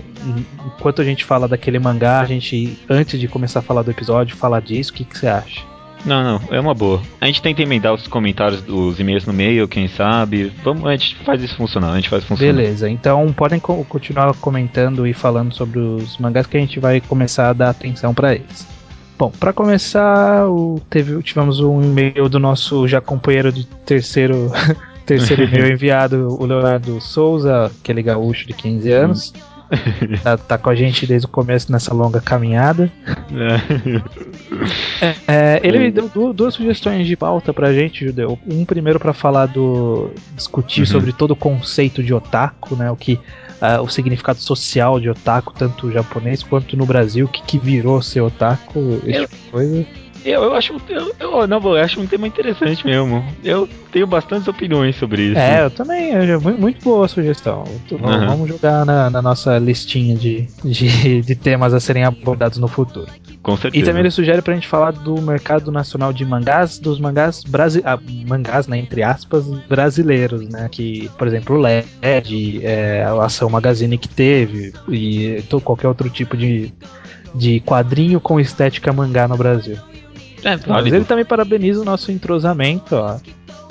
[0.66, 4.36] Enquanto a gente fala daquele mangá, a gente, antes de começar a falar do episódio,
[4.36, 5.62] falar disso, o que, que você acha?
[6.04, 7.00] Não, não, é uma boa.
[7.18, 10.52] A gente tenta emendar os comentários dos e-mails no meio, quem sabe.
[10.62, 12.52] Vamos, a gente faz isso funcionar, a gente faz funcionar.
[12.52, 17.00] Beleza, então podem co continuar comentando e falando sobre os mangás que a gente vai
[17.00, 18.66] começar a dar atenção para eles.
[19.18, 24.52] Bom, para começar, o, teve, tivemos um e-mail do nosso já companheiro de terceiro
[25.06, 29.32] Terceiro e-mail enviado o Leonardo Souza, aquele gaúcho de 15 anos.
[30.22, 32.92] Tá, tá, com a gente desde o começo nessa longa caminhada.
[35.00, 38.38] É, é, ele me deu duas, duas, sugestões de pauta pra gente, Judeu.
[38.46, 40.10] Um primeiro para falar do.
[40.36, 40.86] discutir uhum.
[40.86, 42.90] sobre todo o conceito de otaku, né?
[42.90, 43.18] O que.
[43.54, 48.02] Uh, o significado social de otaku, tanto japonês quanto no Brasil, o que, que virou
[48.02, 49.86] ser otaku, esse tipo de coisa.
[50.24, 53.24] Eu, eu acho eu, eu, não, eu acho um tema interessante mesmo.
[53.44, 55.38] Eu tenho bastantes opiniões sobre isso.
[55.38, 56.12] É, eu também.
[56.12, 57.64] Eu, muito boa a sugestão.
[57.90, 58.26] Uhum.
[58.26, 63.06] Vamos jogar na, na, nossa listinha de, de, de temas a serem abordados no futuro.
[63.42, 63.82] Com certeza.
[63.82, 67.82] E também ele sugere pra gente falar do mercado nacional de mangás, dos mangás brasi
[67.84, 70.66] ah, mangás, né, entre aspas, brasileiros, né?
[70.70, 76.36] Que, por exemplo, o LED, é, a Ação Magazine que teve, e qualquer outro tipo
[76.36, 76.72] de,
[77.34, 79.76] de quadrinho com estética mangá no Brasil.
[80.44, 83.16] É, Mas ele também parabeniza o nosso entrosamento, ó.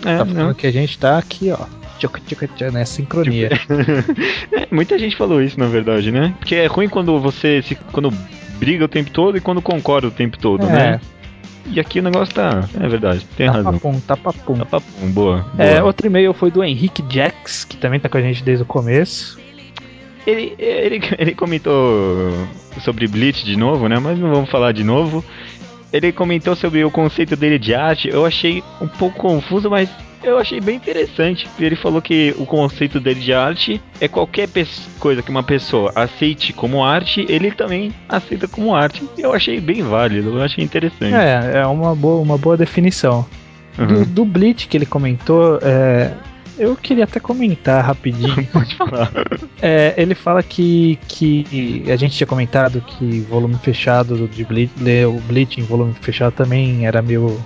[0.05, 0.53] É, tá falando não.
[0.53, 1.65] que a gente tá aqui, ó.
[1.99, 2.83] Tchuc, tchuc, tchuc, né?
[2.85, 3.49] Sincronia.
[4.51, 6.33] É, muita gente falou isso, na verdade, né?
[6.37, 8.11] Porque é ruim quando você se, quando
[8.59, 10.71] briga o tempo todo e quando concorda o tempo todo, É.
[10.71, 11.01] né?
[11.65, 12.67] E aqui o negócio tá.
[12.79, 13.73] É verdade, tem razão.
[13.73, 14.55] Tapapum, tapapum.
[14.57, 15.45] Tá papum, boa.
[15.57, 15.85] É, boa.
[15.85, 19.39] outro e-mail foi do Henrique Jax, que também tá com a gente desde o começo.
[20.27, 22.31] Ele, ele, ele comentou
[22.81, 23.97] sobre Bleach de novo, né?
[23.97, 25.23] Mas não vamos falar de novo.
[25.93, 28.09] Ele comentou sobre o conceito dele de arte.
[28.09, 29.87] Eu achei um pouco confuso, mas
[30.23, 31.47] eu achei bem interessante.
[31.59, 34.49] Ele falou que o conceito dele de arte é qualquer
[34.99, 39.07] coisa que uma pessoa aceite como arte, ele também aceita como arte.
[39.17, 41.13] Eu achei bem válido, eu achei interessante.
[41.13, 43.23] É, é uma boa, uma boa definição.
[43.77, 44.03] Do, Uhum.
[44.03, 46.11] do Bleach que ele comentou, é,
[46.57, 48.45] eu queria até comentar rapidinho.
[48.51, 49.11] Pode falar.
[49.61, 54.71] É, ele fala que, que a gente tinha comentado que volume fechado do- de Bleach,
[55.07, 57.39] o Bleach em volume fechado também era meio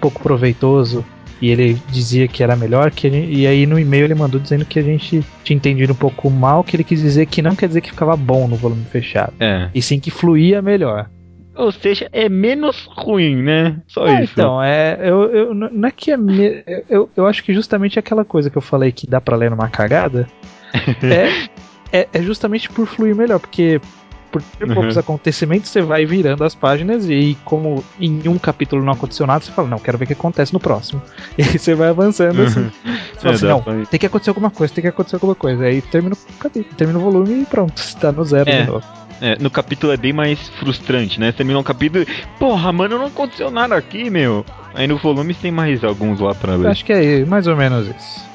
[0.00, 1.04] pouco proveitoso.
[1.40, 4.78] E ele dizia que era melhor, que e aí no e-mail ele mandou dizendo que
[4.78, 7.82] a gente tinha entendido um pouco mal, que ele quis dizer que não quer dizer
[7.82, 9.68] que ficava bom no volume fechado, É.
[9.74, 11.10] e sim que fluía melhor.
[11.56, 13.78] Ou seja, é menos ruim, né?
[13.88, 14.32] Só É, isso.
[14.34, 16.16] então, é, eu, eu, não é que é.
[16.16, 19.50] me- Eu, eu acho que justamente aquela coisa que eu falei que dá pra ler
[19.50, 20.26] numa cagada
[21.02, 21.48] é,
[22.00, 23.80] é, é justamente por fluir melhor, porque
[24.30, 24.74] por ter Uhum.
[24.74, 29.42] poucos acontecimentos você vai virando as páginas e como em um capítulo não aconteceu nada,
[29.42, 31.00] você fala, não, quero ver o que acontece no próximo.
[31.38, 32.64] E aí você vai avançando assim.
[33.14, 35.34] Você fala É, assim, não, pra- tem que acontecer alguma coisa, tem que acontecer alguma
[35.34, 35.64] coisa.
[35.64, 38.62] Aí termina o capítulo, termina o volume e pronto, você tá no zero É.
[38.62, 38.84] de novo.
[39.20, 41.30] É, no capítulo é bem mais frustrante, né?
[41.30, 44.44] Você termina um capítulo e, porra, mano, não aconteceu nada aqui, meu.
[44.74, 46.68] Aí no volume tem mais alguns lá pra ler.
[46.68, 48.26] acho que é mais ou menos isso.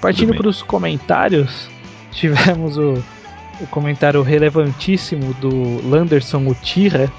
[0.00, 1.68] Partindo para os comentários,
[2.10, 2.94] tivemos o,
[3.60, 7.10] o comentário relevantíssimo do Landerson Utira,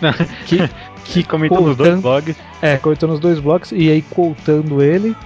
[0.46, 0.68] que,
[1.04, 2.36] que Comentou nos dois blogs.
[2.60, 5.16] É, comentou nos dois blocos, e aí contando ele,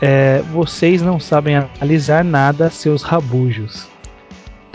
[0.00, 3.86] é, vocês não sabem analisar nada, seus rabujos.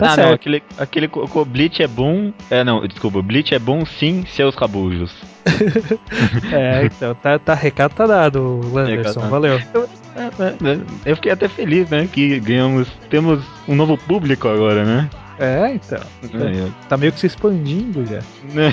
[0.04, 0.34] Tá ah, não, certo.
[0.34, 2.30] aquele, aquele co- Bleach é bom.
[2.50, 5.12] É, não, desculpa, Bleach é bom sim, seus rabujos.
[6.52, 9.30] É, então, tá, tá, recado tá dado, Landerson, Recado.
[9.30, 9.54] valeu.
[9.56, 12.08] É, é, é, Eu fiquei até feliz, né?
[12.10, 12.88] Que ganhamos.
[13.10, 15.08] Temos um novo público agora, né?
[15.38, 18.20] É, então, É, tá meio que se expandindo já.
[18.52, 18.72] né?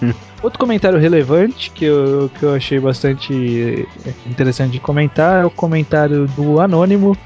[0.42, 3.88] Outro comentário relevante que eu, que eu achei bastante
[4.26, 7.16] interessante de comentar é o comentário do Anônimo,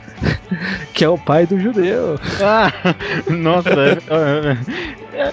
[0.94, 2.18] que é o pai do judeu.
[2.40, 2.72] Ah,
[3.28, 3.98] nossa, é,
[5.12, 5.33] é,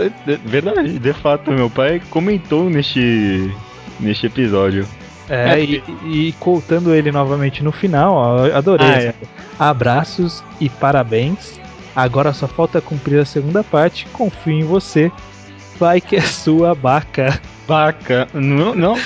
[0.00, 3.52] é, é, verdade, de fato, meu pai comentou neste,
[4.00, 4.86] neste episódio.
[5.28, 9.08] É, É, e, e contando ele novamente no final, ó, adorei.
[9.08, 9.70] Ah.
[9.70, 11.58] Abraços e parabéns.
[11.94, 14.06] Agora só falta cumprir a segunda parte.
[14.12, 15.10] Confio em você.
[15.78, 17.40] Vai que é sua baca.
[17.68, 18.96] Vaca, não, não,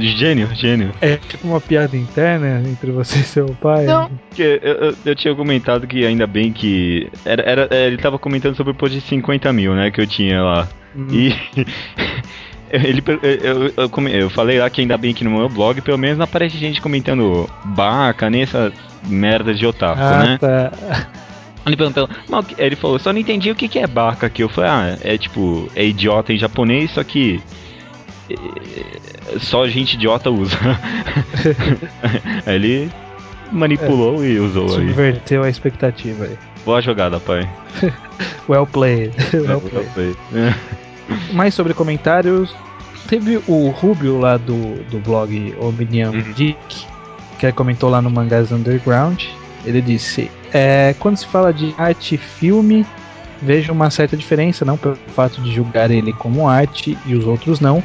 [0.00, 0.92] gênio, gênio.
[1.00, 3.86] É tipo uma piada interna entre você e seu pai.
[3.86, 7.08] Não, porque eu, eu, eu tinha comentado que ainda bem que.
[7.24, 9.92] Era, era, é, ele tava comentando sobre o post de 50 mil, né?
[9.92, 10.68] Que eu tinha lá.
[10.96, 11.06] Hum.
[11.12, 11.34] E.
[12.70, 16.18] Ele, eu, eu, eu falei lá que ainda bem que no meu blog, pelo menos
[16.18, 18.74] não aparece gente comentando baca, nem essas
[19.06, 20.38] merdas de otaku, ah, né?
[20.38, 20.70] tá.
[21.68, 22.08] Ele perguntou,
[22.56, 24.42] ele falou, só não entendi o que, que é baca aqui.
[24.42, 27.40] Eu falei, ah, é tipo, é idiota em japonês, só que.
[28.30, 30.56] é, Só gente idiota usa.
[32.46, 32.90] aí ele
[33.52, 34.88] manipulou e usou aí.
[34.88, 36.38] Subverteu a expectativa aí.
[36.64, 37.48] Boa jogada, pai.
[38.48, 39.12] Well played.
[39.46, 40.16] well played.
[40.34, 40.54] É.
[41.34, 42.54] Mais sobre comentários.
[43.06, 46.32] Teve o Rubio lá do, do blog Omnium Uhum.
[46.32, 46.86] Dick,
[47.38, 49.22] que comentou lá no Mangás Underground.
[49.64, 52.86] Ele disse: é, quando se fala de arte e filme,
[53.42, 57.60] vejo uma certa diferença, não pelo fato de julgar ele como arte e os outros
[57.60, 57.82] não,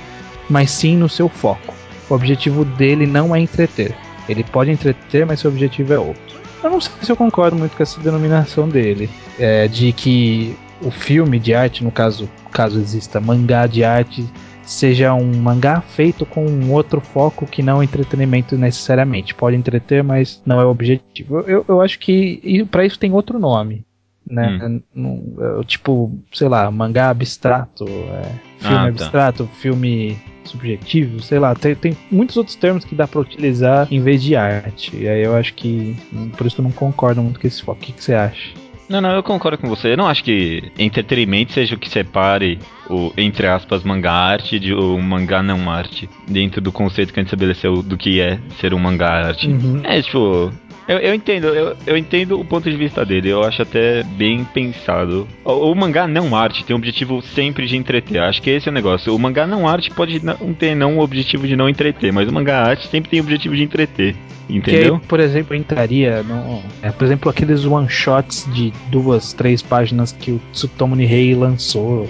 [0.50, 1.74] mas sim no seu foco.
[2.10, 3.96] O objetivo dele não é entreter.
[4.28, 6.42] Ele pode entreter, mas seu objetivo é outro.
[6.64, 10.90] Eu não sei se eu concordo muito com essa denominação dele, é, de que o
[10.90, 14.26] filme de arte, no caso, caso exista mangá de arte,
[14.66, 19.36] seja um mangá feito com um outro foco que não entretenimento necessariamente.
[19.36, 21.40] Pode entreter, mas não é o objetivo.
[21.42, 23.86] Eu, eu, acho que para isso tem outro nome.
[24.26, 24.82] Né?
[24.96, 25.62] Hum.
[25.66, 28.22] tipo, sei lá, mangá abstrato, é,
[28.58, 29.54] filme ah, abstrato, tá.
[29.56, 34.24] filme subjetivo, sei lá, tem, tem muitos outros termos que dá para utilizar em vez
[34.24, 34.96] de arte.
[34.96, 35.96] E aí eu acho que
[36.38, 37.80] por isso eu não concordo muito com esse foco.
[37.80, 38.63] O que, que você acha?
[38.88, 39.94] Não, não, eu concordo com você.
[39.94, 44.74] Eu não acho que entretenimento seja o que separe o, entre aspas, mangá arte de
[44.74, 46.10] o mangá não arte.
[46.28, 49.48] Dentro do conceito que a gente estabeleceu do que é ser um mangá arte.
[49.48, 49.82] Uhum.
[49.84, 50.52] É, tipo,
[50.88, 54.44] eu, eu entendo, eu, eu entendo o ponto de vista dele, eu acho até bem
[54.44, 55.28] pensado.
[55.44, 58.72] O, o, mangá não arte tem o objetivo sempre de entreter, acho que esse é
[58.72, 59.16] o negócio.
[59.16, 62.34] O mangá não arte pode não ter não o objetivo de não entreter, mas o
[62.34, 64.16] mangá arte sempre tem o objetivo de entreter,
[64.50, 65.00] entendeu?
[65.00, 70.32] Que, por exemplo, entraria no, é, por exemplo, aqueles one-shots de duas, três páginas que
[70.32, 72.10] o Tsutomu Nihei lançou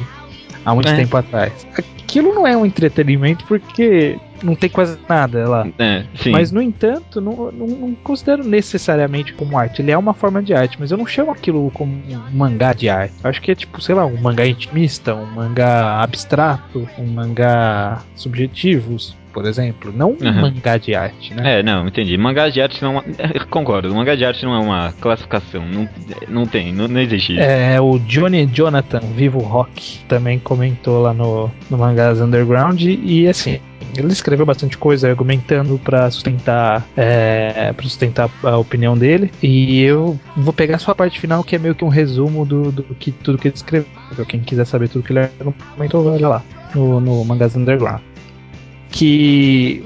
[0.65, 0.95] há muito é.
[0.95, 1.67] tempo atrás.
[2.13, 5.67] Aquilo não é um entretenimento porque não tem quase nada lá.
[5.79, 9.81] É, mas, no entanto, não, não, não, considero necessariamente como arte.
[9.81, 12.87] Ele é uma forma de arte, mas eu não chamo aquilo como um mangá de
[12.87, 13.15] arte.
[13.23, 18.03] Eu acho que é tipo, sei lá, um mangá intimista, um mangá abstrato, um mangá
[18.15, 18.95] subjetivo
[19.33, 20.41] por exemplo, não um uhum.
[20.41, 21.59] mangá de arte, né?
[21.59, 22.15] É, não, entendi.
[22.17, 22.99] Mangá de arte não.
[22.99, 25.65] É, concordo, mangá de arte não é uma classificação.
[25.65, 25.89] Não,
[26.29, 27.41] não tem, não, não existe isso.
[27.41, 33.59] É, o Johnny Jonathan, Vivo Rock, também comentou lá no, no Mangás Underground e assim.
[33.95, 40.19] Ele escreveu bastante coisa argumentando para sustentar é, para sustentar a opinião dele e eu
[40.35, 43.11] vou pegar só a parte final que é meio que um resumo do, do que
[43.11, 43.87] tudo que ele escreveu.
[44.27, 45.29] Quem quiser saber tudo que ele
[45.75, 46.43] comentou, olha lá
[46.73, 48.01] no, no Mangás Underground
[48.93, 49.83] que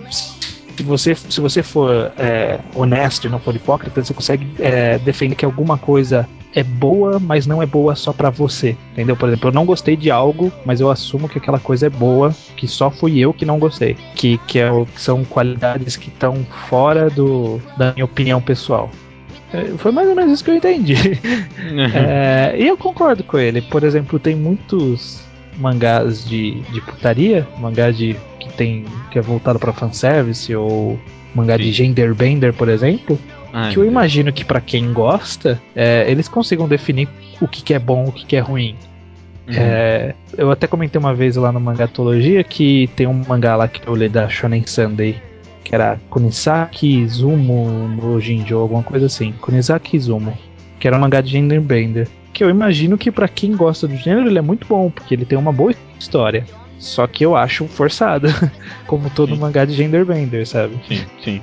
[0.78, 5.36] se você, se você for é, honesto e não for hipócrita, você consegue é, defender
[5.36, 8.76] que alguma coisa é boa, mas não é boa só para você.
[8.91, 9.15] Entendeu?
[9.15, 12.36] Por exemplo, eu não gostei de algo, mas eu assumo que aquela coisa é boa,
[12.56, 13.96] que só fui eu que não gostei.
[14.13, 18.91] Que, que, é, que são qualidades que estão fora do, da minha opinião pessoal.
[19.54, 20.96] É, foi mais ou menos isso que eu entendi.
[21.93, 23.62] É, e eu concordo com ele.
[23.62, 25.22] Por exemplo, tem muitos
[25.58, 28.15] mangás de, de putaria, mangás de
[28.47, 30.99] que tem que é voltado para fanservice ou
[31.36, 31.63] mangá Sim.
[31.63, 33.19] de genderbender, por exemplo,
[33.53, 37.07] Ai, que eu imagino que para quem gosta, é, eles consigam definir
[37.39, 38.75] o que, que é bom, o que, que é ruim.
[39.47, 39.53] Uhum.
[39.55, 43.88] É, eu até comentei uma vez lá no Mangatologia que tem um mangá lá que
[43.88, 45.21] eu li da Shonen Sunday,
[45.63, 49.33] que era Kunisaki Izumo no Jinjo, alguma coisa assim.
[49.39, 50.38] Kunisaki Izumo,
[50.79, 52.07] que era um mangá de genderbender.
[52.33, 55.25] Que eu imagino que para quem gosta do gênero ele é muito bom, porque ele
[55.25, 56.45] tem uma boa história.
[56.80, 58.28] Só que eu acho forçado,
[58.86, 59.42] como todo sim.
[59.42, 60.80] mangá de genderbender, sabe?
[60.88, 61.42] Sim, sim.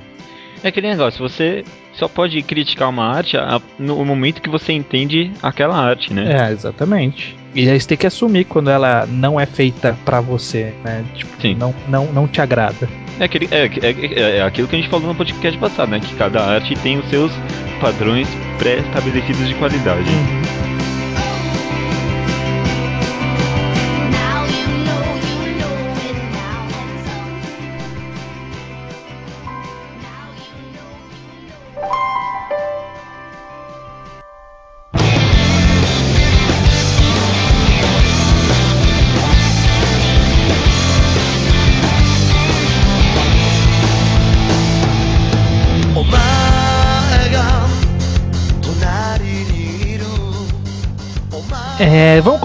[0.62, 3.37] É aquele negócio, você só pode criticar uma arte
[3.79, 6.49] no momento que você entende aquela arte, né?
[6.49, 7.37] É, exatamente.
[7.55, 11.05] E aí você tem que assumir quando ela não é feita para você, né?
[11.14, 11.55] Tipo, Sim.
[11.55, 12.88] Não, não, não te agrada.
[13.20, 16.01] É, aquele, é, é, é, aquilo que a gente falou no podcast passado, né?
[16.01, 17.31] Que cada arte tem os seus
[17.81, 20.09] padrões pré-estabelecidos de qualidade.
[20.09, 20.63] Uhum.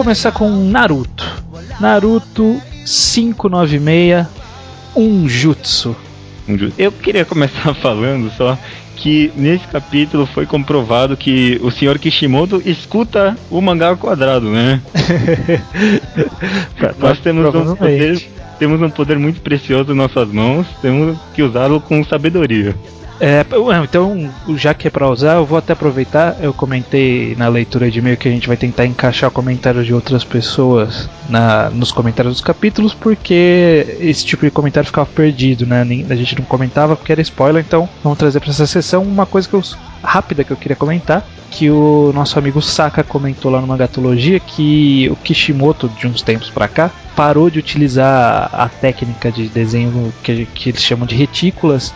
[0.09, 1.23] Começar com Naruto.
[1.79, 4.25] Naruto 596
[4.95, 5.95] um jutsu.
[6.79, 8.57] Eu queria começar falando só
[8.95, 14.81] que nesse capítulo foi comprovado que o senhor Kishimoto escuta o mangá ao quadrado, né?
[16.97, 21.79] Nós temos um, poder, temos um poder muito precioso em nossas mãos, temos que usá-lo
[21.79, 22.75] com sabedoria.
[23.19, 23.45] É,
[23.84, 26.38] então, já que é pra usar, eu vou até aproveitar.
[26.41, 30.23] Eu comentei na leitura de e-mail que a gente vai tentar encaixar comentários de outras
[30.23, 35.82] pessoas na, nos comentários dos capítulos, porque esse tipo de comentário ficava perdido, né?
[36.10, 39.47] A gente não comentava porque era spoiler, então vamos trazer para essa sessão uma coisa
[39.47, 39.63] que eu,
[40.01, 41.25] rápida que eu queria comentar.
[41.51, 46.49] Que o nosso amigo Saka comentou lá no Magatologia que o Kishimoto, de uns tempos
[46.49, 51.91] para cá, parou de utilizar a técnica de desenho que, que eles chamam de retículas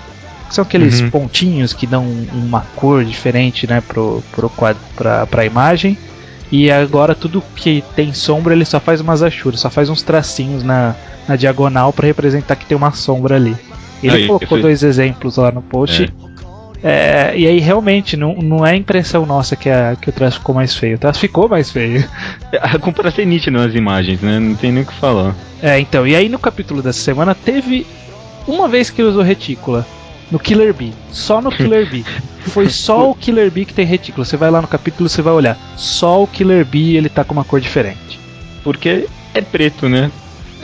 [0.50, 1.10] são aqueles uhum.
[1.10, 5.98] pontinhos que dão uma cor diferente, né, pro, pro quadro, pra, pra imagem.
[6.52, 10.64] E agora tudo que tem sombra ele só faz umas achuras, só faz uns tracinhos
[10.64, 10.96] na,
[11.28, 13.56] na diagonal para representar que tem uma sombra ali.
[14.04, 16.14] Ele aí, colocou dois exemplos lá no post.
[16.30, 16.34] É.
[16.86, 20.54] É, e aí realmente não, não é impressão nossa que, a, que o traço ficou
[20.54, 20.98] mais feio.
[20.98, 22.06] O traço ficou mais feio.
[22.62, 24.38] A culpa ser nítida nas imagens, né?
[24.38, 25.34] Não tem nem o que falar.
[25.62, 26.06] É, então.
[26.06, 27.88] E aí no capítulo dessa semana teve
[28.46, 29.88] uma vez que ele usou retícula
[30.32, 30.94] no Killer Bee.
[31.12, 32.06] Só no Killer Bee.
[32.48, 34.26] Foi só o Killer Bee que tem retículo.
[34.26, 35.58] Você vai lá no capítulo você vai olhar.
[35.78, 38.20] Só o Killer Bee ele tá com uma cor diferente.
[38.64, 40.12] Porque é preto, né?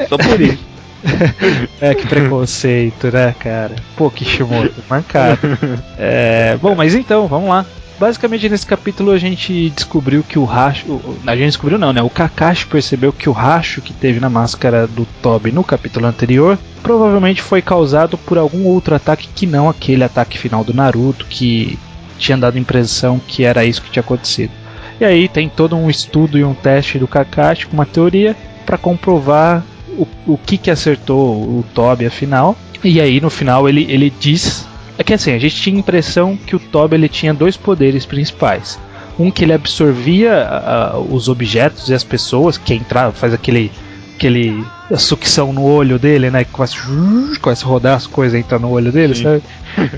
[0.07, 0.69] Só por isso.
[1.79, 3.75] é, que preconceito, né, cara?
[3.95, 5.39] Pô, Kishimoto, marcado.
[5.97, 7.65] É, bom, mas então, vamos lá.
[7.99, 11.01] Basicamente nesse capítulo a gente descobriu que o racho.
[11.27, 12.01] A gente descobriu não, né?
[12.01, 16.57] O Kakashi percebeu que o racho que teve na máscara do Toby no capítulo anterior
[16.81, 21.77] provavelmente foi causado por algum outro ataque que não aquele ataque final do Naruto que
[22.17, 24.51] tinha dado a impressão que era isso que tinha acontecido.
[24.99, 28.35] E aí tem todo um estudo e um teste do Kakashi com uma teoria
[28.65, 29.63] para comprovar
[29.97, 32.55] o, o que que acertou o Toby afinal.
[32.83, 34.65] E aí no final ele, ele diz
[34.99, 38.05] é que assim, a gente tinha a impressão que o Toby ele tinha dois poderes
[38.05, 38.77] principais.
[39.17, 40.45] Um que ele absorvia
[40.93, 43.71] uh, os objetos e as pessoas, que entrava, faz aquele
[44.17, 44.61] aquele
[44.97, 46.43] sucção no olho dele, né?
[46.43, 46.75] Que começa,
[47.41, 49.23] começa a rodar as coisas entrar no olho dele, Sim.
[49.23, 49.43] sabe?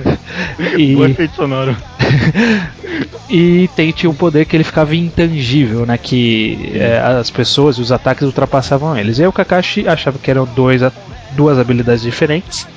[0.78, 0.96] e...
[0.96, 1.76] O efeito sonoro.
[3.28, 5.98] e tem, tinha um poder que ele ficava intangível, né?
[5.98, 9.18] Que é, as pessoas e os ataques ultrapassavam eles.
[9.18, 10.84] E aí o Kakashi achava que eram dois,
[11.36, 12.68] duas habilidades diferentes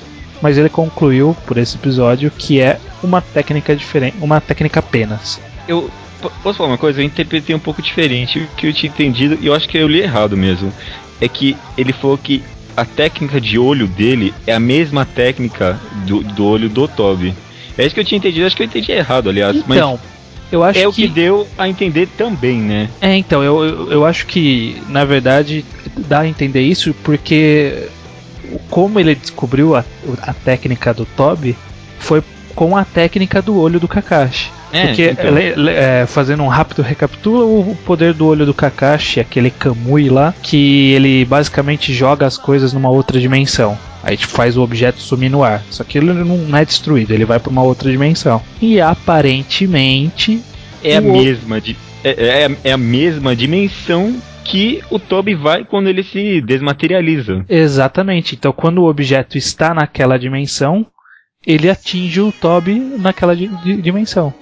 [0.41, 5.39] mas ele concluiu por esse episódio que é uma técnica diferente, uma técnica apenas.
[5.67, 5.89] Eu
[6.43, 7.01] posso falar uma coisa?
[7.01, 9.87] Eu interpretei um pouco diferente o que eu tinha entendido e eu acho que eu
[9.87, 10.73] li errado mesmo.
[11.19, 12.43] É que ele falou que
[12.75, 17.33] a técnica de olho dele é a mesma técnica do, do olho do Toby.
[17.77, 19.55] É isso que eu tinha entendido, acho que eu entendi errado, aliás.
[19.55, 19.99] Então,
[20.51, 20.87] eu acho é que...
[20.87, 22.89] o que deu a entender também, né?
[23.01, 25.65] É, então, eu, eu, eu acho que, na verdade,
[25.97, 27.87] dá a entender isso porque
[28.69, 29.83] como ele descobriu a,
[30.21, 31.55] a técnica do Toby
[31.99, 32.23] foi
[32.55, 34.49] com a técnica do olho do Kakashi.
[34.71, 35.31] É, Porque, então.
[35.31, 40.09] le, le, é, fazendo um rápido recapitula, o poder do olho do Kakashi, aquele Kamui
[40.09, 43.77] lá, que ele basicamente joga as coisas numa outra dimensão.
[44.03, 45.63] Aí tipo, faz o objeto sumir no ar.
[45.69, 48.41] Só que ele não é destruído, ele vai para uma outra dimensão.
[48.61, 50.41] E aparentemente.
[50.83, 51.59] É a mesma.
[51.59, 52.09] De, é,
[52.43, 57.43] é, é a mesma dimensão que o Toby vai quando ele se desmaterializa.
[57.49, 58.35] Exatamente.
[58.35, 60.85] Então, quando o objeto está naquela dimensão,
[61.45, 63.49] ele atinge o Toby naquela di
[63.81, 64.33] dimensão.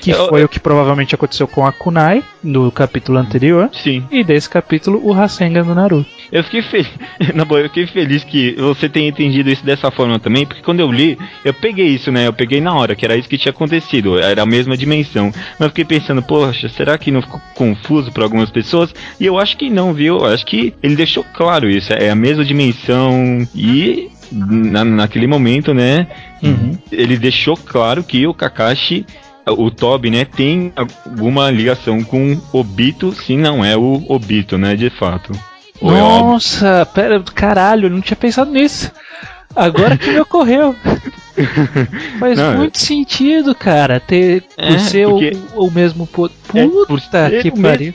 [0.00, 0.46] Que eu, foi eu...
[0.46, 3.68] o que provavelmente aconteceu com a Kunai no capítulo anterior.
[3.72, 4.04] Sim.
[4.10, 6.10] E desse capítulo, o Rasengan do Naruto.
[6.32, 6.90] Eu fiquei feliz.
[7.34, 10.80] Na boa, eu fiquei feliz que você tenha entendido isso dessa forma também, porque quando
[10.80, 12.26] eu li, eu peguei isso, né?
[12.26, 15.32] Eu peguei na hora, que era isso que tinha acontecido, era a mesma dimensão.
[15.32, 18.94] Mas eu fiquei pensando, poxa, será que não ficou confuso para algumas pessoas?
[19.18, 20.18] E eu acho que não, viu?
[20.18, 25.74] Eu acho que ele deixou claro isso, é a mesma dimensão e na, naquele momento,
[25.74, 26.06] né?
[26.42, 26.78] Uhum.
[26.92, 29.04] Ele deixou claro que o Kakashi
[29.48, 34.90] o Toby, né, tem alguma ligação com Obito, se não é o Obito, né, de
[34.90, 35.32] fato.
[35.82, 38.90] É Nossa, é pera, caralho, eu não tinha pensado nisso.
[39.54, 40.76] Agora que me ocorreu.
[42.20, 42.80] Faz não, muito é...
[42.80, 45.32] sentido, cara, ter por é, ser porque...
[45.54, 46.34] o, o mesmo poder.
[46.54, 47.94] É, Puta é, que pariu.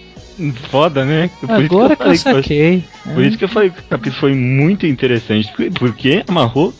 [0.69, 1.29] Foda, né?
[1.39, 2.83] Por Agora que eu, que eu saquei.
[3.03, 6.73] Que por isso que eu falei que o capítulo foi muito interessante, porque amarrou.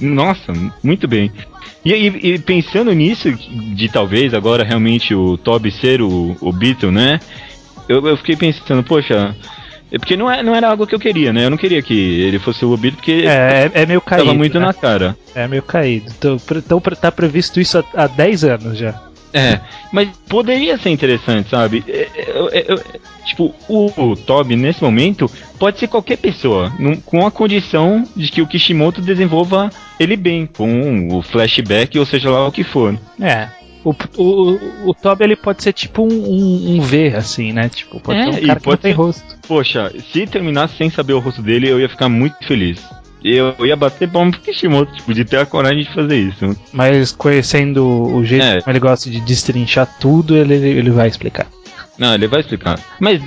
[0.00, 1.30] Nossa, muito bem.
[1.84, 6.90] E, e, e, pensando nisso, de talvez agora realmente o Toby ser o, o Beatle,
[6.90, 7.20] né?
[7.88, 9.59] Eu, eu fiquei pensando, poxa, é
[9.98, 11.44] porque não, é, não era algo que eu queria, né?
[11.44, 14.26] Eu não queria que ele fosse o Obito, porque é, é, é meio caído.
[14.26, 14.66] Tava muito né?
[14.66, 15.16] na cara.
[15.34, 16.12] É meio caído.
[16.16, 19.00] Então, então tá previsto isso há, há 10 anos já.
[19.32, 19.60] É,
[19.92, 21.84] mas poderia ser interessante, sabe?
[21.86, 27.24] Eu, eu, eu, tipo, o, o Toby, nesse momento, pode ser qualquer pessoa, num, com
[27.24, 32.46] a condição de que o Kishimoto desenvolva ele bem, com o flashback, ou seja lá
[32.46, 32.98] o que for.
[33.20, 33.48] É.
[33.84, 37.68] O, o, o Toby ele pode ser tipo um, um, um V, assim, né?
[37.68, 39.38] Tipo, pode é, ser um cara que não tem ser, rosto.
[39.48, 42.80] Poxa, se terminasse sem saber o rosto dele, eu ia ficar muito feliz
[43.22, 46.56] eu ia bater palma pro Kishimoto, tipo, de ter a coragem de fazer isso.
[46.72, 48.60] Mas conhecendo o jeito é.
[48.60, 51.46] como ele gosta de destrinchar tudo, ele, ele vai explicar.
[51.98, 52.80] Não, ele vai explicar.
[52.98, 53.20] Mas,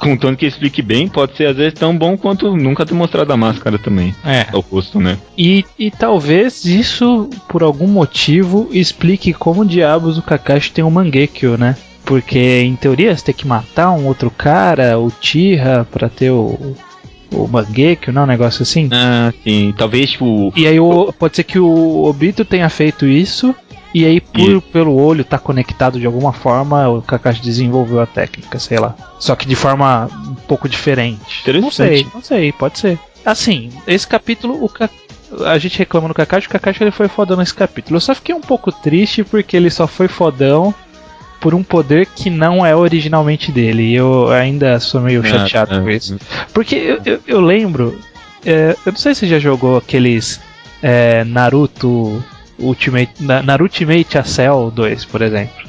[0.00, 3.36] contando que explique bem, pode ser às vezes tão bom quanto nunca ter mostrado a
[3.36, 4.14] máscara também.
[4.24, 4.46] É.
[4.52, 5.18] O rosto, né?
[5.36, 11.56] E, e talvez isso, por algum motivo, explique como diabos o Kakashi tem um Mangekyo,
[11.56, 11.76] né?
[12.04, 16.76] Porque, em teoria, você tem que matar um outro cara, o Tira, pra ter o,
[17.32, 18.22] o Mangekyo, não?
[18.22, 18.88] Um negócio assim.
[18.92, 19.74] Ah, sim.
[19.76, 20.52] Talvez, tipo.
[20.56, 23.54] E aí o, pode ser que o Obito tenha feito isso.
[23.96, 24.60] E aí, por, e...
[24.60, 28.94] pelo olho tá conectado de alguma forma, o Kakashi desenvolveu a técnica, sei lá.
[29.18, 31.42] Só que de forma um pouco diferente.
[31.62, 32.98] Não sei, não sei, pode ser.
[33.24, 34.70] Assim, esse capítulo, o
[35.46, 37.96] a gente reclama no Kakashi, o Kakashi ele foi fodão nesse capítulo.
[37.96, 40.74] Eu só fiquei um pouco triste porque ele só foi fodão
[41.40, 43.82] por um poder que não é originalmente dele.
[43.82, 46.18] E eu ainda sou meio ah, chateado ah, com isso.
[46.52, 47.98] Porque eu, eu, eu lembro.
[48.44, 50.38] É, eu não sei se você já jogou aqueles
[50.82, 52.22] é, Naruto
[52.58, 53.12] Ultimate.
[53.20, 55.66] Naruto Ultimate Cell 2, por exemplo.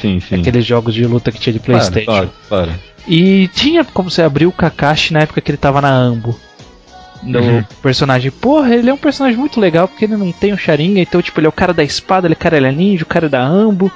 [0.00, 0.40] Sim, sim.
[0.40, 2.06] Aqueles jogos de luta que tinha de Playstation.
[2.06, 2.72] Para, para, para.
[3.06, 6.38] E tinha como você abrir o Kakashi na época que ele tava na Ambo.
[7.22, 7.64] no uhum.
[7.82, 8.30] personagem.
[8.30, 11.40] Porra, ele é um personagem muito legal porque ele não tem o Sharingan, então, tipo,
[11.40, 13.28] ele é o cara da espada, ele é o cara ele é ninja, o cara
[13.28, 13.90] da ambo.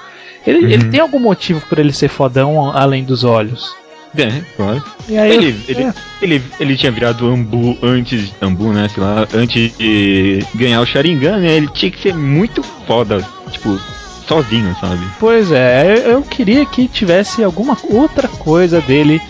[0.46, 0.70] Ele, uhum.
[0.70, 3.76] ele tem algum motivo por ele ser fodão além dos olhos.
[4.16, 4.82] É, claro.
[5.08, 5.94] E aí, ele, ele, é.
[6.20, 8.32] ele, ele, tinha virado Ambu antes.
[8.42, 8.88] Ambu, né?
[8.88, 11.56] Sei lá, antes de ganhar o Sharingan, né?
[11.56, 13.26] Ele tinha que ser muito foda.
[13.50, 13.78] Tipo,
[14.26, 15.04] sozinho, sabe?
[15.18, 19.20] Pois é, eu, eu queria que tivesse alguma outra coisa dele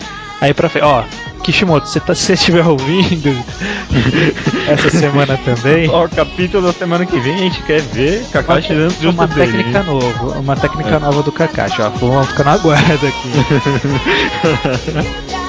[0.43, 0.83] aí pra frente.
[0.83, 1.03] Ó,
[1.41, 3.29] Kishimoto, você tá, se você estiver ouvindo
[4.67, 5.89] essa semana também.
[5.89, 9.27] Ó, o capítulo da semana que vem a gente quer ver Kakashi dando justo Uma
[9.27, 10.99] dele, técnica nova, uma técnica é.
[10.99, 11.89] nova do Kakashi, ó.
[11.89, 13.29] Vamos ficar na guarda aqui.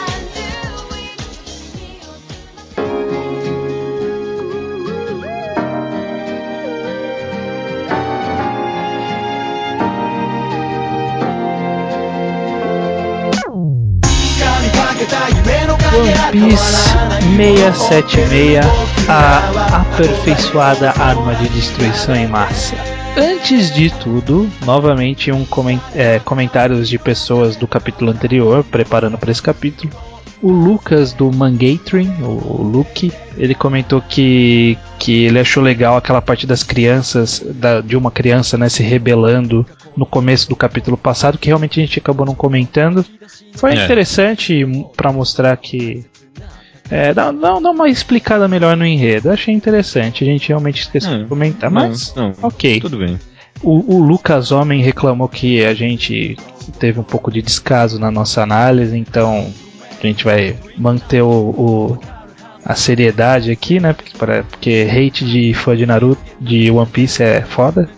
[17.36, 18.64] 676,
[19.08, 22.76] a aperfeiçoada arma de destruição em massa.
[23.16, 29.32] Antes de tudo, novamente um coment é, comentários de pessoas do capítulo anterior, preparando para
[29.32, 29.92] esse capítulo.
[30.40, 36.46] O Lucas do Mangatrin, o Luke, ele comentou que, que ele achou legal aquela parte
[36.46, 39.66] das crianças, da, de uma criança né, se rebelando
[39.96, 43.04] no começo do capítulo passado, que realmente a gente acabou não comentando.
[43.54, 43.84] Foi é.
[43.84, 44.64] interessante
[44.96, 46.04] para mostrar que.
[46.90, 49.30] É, dá, dá, dá, uma explicada melhor no enredo.
[49.30, 50.22] achei interessante.
[50.22, 52.14] A gente realmente esqueceu de comentar, mas.
[52.14, 52.80] Não, não, ok.
[52.80, 53.18] Tudo bem.
[53.62, 56.36] O, o, Lucas Homem reclamou que a gente
[56.78, 59.50] teve um pouco de descaso na nossa análise, então
[59.90, 61.98] a gente vai manter o, o
[62.64, 63.92] a seriedade aqui, né?
[63.92, 64.12] Porque,
[64.50, 67.88] porque hate de fã de Naruto, de One Piece é foda.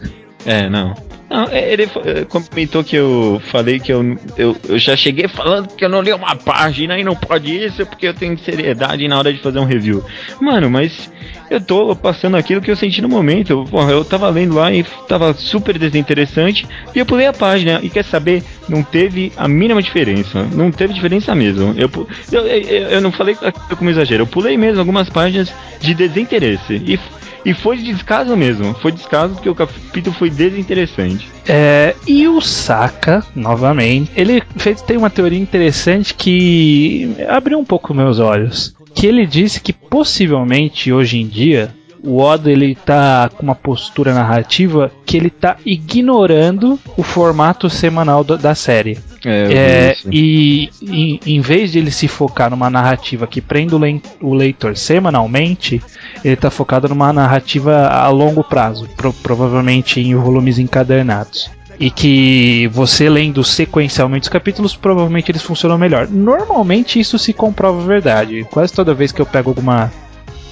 [0.44, 0.94] É, não.
[1.28, 1.88] Não, é, ele
[2.28, 6.12] comentou que eu falei que eu, eu, eu, já cheguei falando que eu não li
[6.12, 9.64] uma página e não pode isso porque eu tenho seriedade na hora de fazer um
[9.64, 10.04] review.
[10.40, 11.10] Mano, mas
[11.50, 13.50] eu tô passando aquilo que eu senti no momento.
[13.50, 17.80] Eu, porra, eu tava lendo lá e tava super desinteressante e eu pulei a página.
[17.82, 18.44] E quer saber?
[18.68, 20.44] Não teve a mínima diferença.
[20.52, 21.74] Não teve diferença mesmo.
[21.76, 21.90] Eu,
[22.30, 23.36] eu, eu, eu não falei
[23.76, 24.22] como exagero.
[24.22, 26.74] Eu pulei mesmo algumas páginas de desinteresse.
[26.86, 26.98] E
[27.46, 28.74] e foi de descaso mesmo.
[28.74, 31.15] Foi descaso porque o capítulo foi desinteressante.
[31.48, 37.94] É, e o Saka, novamente, ele fez, tem uma teoria interessante que abriu um pouco
[37.94, 38.74] meus olhos.
[38.94, 41.74] Que ele disse que possivelmente hoje em dia
[42.06, 48.22] o Oda ele tá com uma postura narrativa que ele tá ignorando o formato semanal
[48.22, 48.96] do, da série.
[49.24, 53.76] É, é e em, em, vez de ele se focar numa narrativa que prenda
[54.20, 55.82] o leitor semanalmente,
[56.24, 62.68] ele está focado numa narrativa a longo prazo, pro, provavelmente em volumes encadernados e que
[62.72, 66.08] você lendo sequencialmente os capítulos, provavelmente eles funcionam melhor.
[66.08, 68.46] Normalmente isso se comprova verdade.
[68.50, 69.92] Quase toda vez que eu pego alguma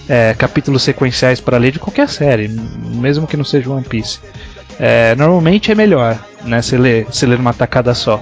[0.09, 4.21] é, capítulos sequenciais para ler de qualquer série, mesmo que não seja One Piece,
[4.79, 6.61] é, normalmente é melhor, né?
[6.63, 8.21] Se ler, se ler uma tacada só.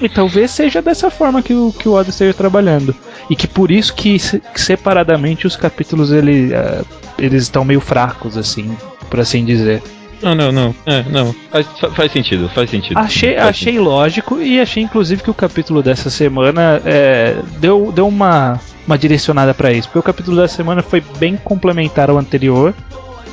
[0.00, 2.94] E talvez seja dessa forma que o, que o Oda esteja trabalhando.
[3.28, 4.16] E que por isso que
[4.54, 6.86] separadamente os capítulos ele, uh,
[7.18, 8.76] eles estão meio fracos, assim,
[9.10, 9.82] por assim dizer.
[10.22, 10.74] Não, não, não.
[10.84, 11.34] É, não.
[11.50, 12.98] Faz, faz sentido, faz sentido.
[12.98, 13.84] Achei, faz achei sentido.
[13.84, 19.54] lógico e achei inclusive que o capítulo dessa semana é, deu, deu uma, uma direcionada
[19.54, 19.88] para isso.
[19.88, 22.74] Porque o capítulo dessa semana foi bem complementar ao anterior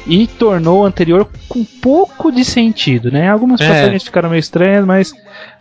[0.08, 3.30] e tornou o anterior com um pouco de sentido, né?
[3.30, 3.68] Algumas é.
[3.68, 5.14] passagens ficaram meio estranhas, mas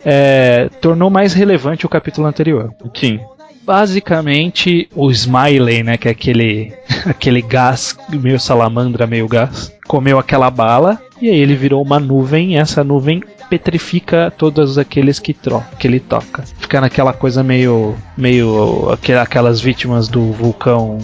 [0.05, 2.73] é, tornou mais relevante o capítulo anterior.
[2.95, 3.21] Sim.
[3.63, 6.75] Basicamente, o Smiley, né, que é aquele,
[7.07, 12.53] aquele gás, meio salamandra, meio gás, comeu aquela bala e aí ele virou uma nuvem
[12.53, 15.35] e essa nuvem petrifica todos aqueles que,
[15.79, 16.45] que ele toca.
[16.59, 17.95] Fica naquela coisa meio.
[18.17, 18.91] meio.
[19.21, 20.99] aquelas vítimas do vulcão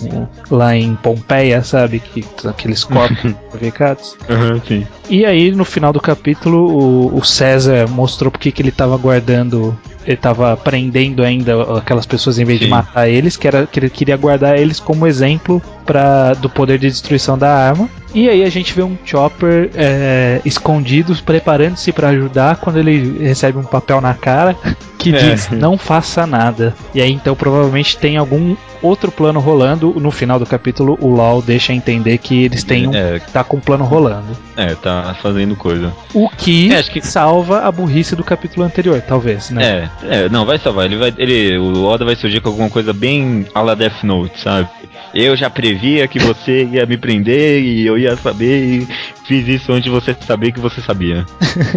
[0.50, 2.00] lá em Pompeia, sabe?
[2.00, 4.16] Que, aqueles corpos petrificados.
[4.28, 4.86] Uhum, sim.
[5.08, 9.76] E aí, no final do capítulo, o, o César mostrou porque que ele estava guardando
[10.04, 12.64] ele estava prendendo ainda aquelas pessoas em vez Sim.
[12.64, 16.78] de matar eles, que era que ele queria guardar eles como exemplo para do poder
[16.78, 17.91] de destruição da arma.
[18.14, 23.59] E aí a gente vê um Chopper é, escondido, preparando-se para ajudar quando ele recebe
[23.59, 24.57] um papel na cara
[24.97, 25.18] que é.
[25.18, 26.74] diz não faça nada.
[26.95, 29.93] E aí então provavelmente tem algum outro plano rolando.
[29.99, 32.95] No final do capítulo, o LOL deixa entender que eles têm um.
[32.95, 34.36] É, tá com um plano rolando.
[34.57, 35.93] É, tá fazendo coisa.
[36.14, 39.91] O que, é, que, salva a burrice do capítulo anterior, talvez, né?
[40.03, 40.84] É, é não, vai salvar.
[40.84, 41.12] Ele vai.
[41.16, 44.68] Ele, o Oda vai surgir com alguma coisa bem a la Death Note, sabe?
[45.14, 48.88] Eu já previa que você ia me prender e eu ia saber e
[49.24, 51.26] fiz isso antes de você saber que você sabia.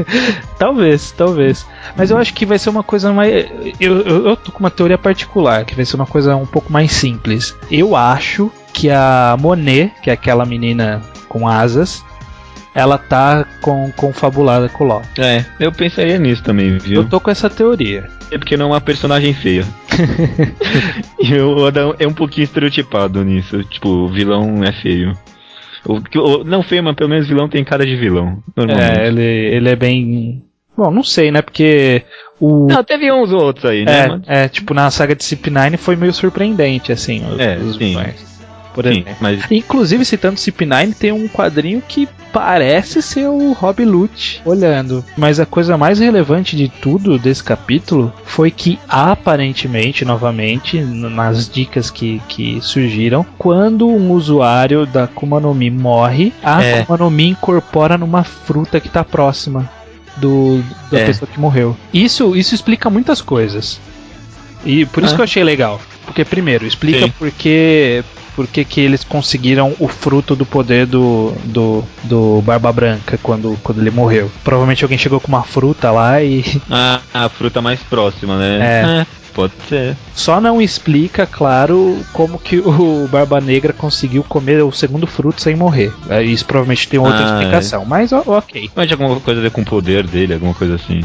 [0.57, 1.65] talvez, talvez.
[1.95, 3.45] Mas eu acho que vai ser uma coisa mais.
[3.79, 6.71] Eu, eu, eu tô com uma teoria particular, que vai ser uma coisa um pouco
[6.71, 7.55] mais simples.
[7.71, 12.03] Eu acho que a Monet, que é aquela menina com asas,
[12.73, 15.01] ela tá com, confabulada com o LOL.
[15.17, 17.01] É, eu pensaria nisso também, viu?
[17.01, 18.09] Eu tô com essa teoria.
[18.31, 19.63] É porque não é uma personagem feia.
[21.21, 23.63] e o Adão é um pouquinho estereotipado nisso.
[23.65, 25.13] Tipo, o vilão é feio.
[25.85, 28.41] O, o, não feio, mas pelo menos vilão tem cara de vilão.
[28.57, 30.43] É, ele, ele é bem.
[30.75, 31.41] Bom, não sei, né?
[31.41, 32.03] Porque
[32.39, 32.67] o.
[32.67, 33.99] Não, teve uns outros aí, né?
[33.99, 34.21] É, mas...
[34.25, 37.23] é tipo, na saga de CP9 foi meio surpreendente, assim.
[37.31, 37.89] Os, é, os sim.
[37.89, 38.32] vilões
[38.73, 39.11] por exemplo.
[39.11, 39.51] Sim, mas...
[39.51, 45.05] Inclusive, citando CP9, tem um quadrinho que parece ser o Rob Lute olhando.
[45.15, 51.89] Mas a coisa mais relevante de tudo desse capítulo foi que, aparentemente, novamente, nas dicas
[51.91, 56.83] que, que surgiram, quando um usuário da Kuma no Mi morre, a É.
[56.83, 59.69] Kuma no Mi incorpora numa fruta que tá próxima
[60.17, 61.05] do, da É.
[61.05, 61.75] pessoa que morreu.
[61.93, 63.79] Isso, isso explica muitas coisas.
[64.65, 65.15] E por isso Ah.
[65.17, 65.79] que eu achei legal.
[66.05, 67.13] Porque, primeiro, explica Sim.
[67.17, 67.31] por
[68.33, 73.57] que por que eles conseguiram o fruto do poder do, do, do Barba Branca quando,
[73.63, 74.31] quando ele morreu.
[74.43, 78.59] Provavelmente alguém chegou com uma fruta lá e Ah, a fruta mais próxima, né?
[79.01, 79.05] É.
[79.33, 79.95] pode ser.
[80.13, 85.55] só não explica, claro, como que o Barba Negra conseguiu comer o segundo fruto sem
[85.55, 85.91] morrer.
[86.09, 88.69] É, Isso provavelmente tem outra Ah, explicação, mas ó, ok.
[88.75, 91.01] Mas alguma coisa a ver com o poder dele, alguma coisa assim.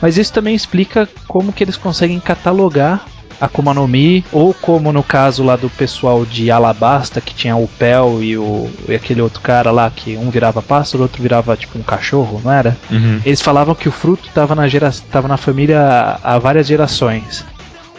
[0.00, 3.04] Mas isso também explica como que eles conseguem catalogar
[3.40, 7.66] Akuma no Mi, ou como no caso lá do pessoal de Alabasta, que tinha o
[7.66, 11.56] Pel e, o, e aquele outro cara lá, que um virava pássaro, o outro virava
[11.56, 12.76] tipo um cachorro, não era?
[12.90, 13.20] Uhum.
[13.24, 17.44] Eles falavam que o fruto estava na, gera, tava na família há várias gerações.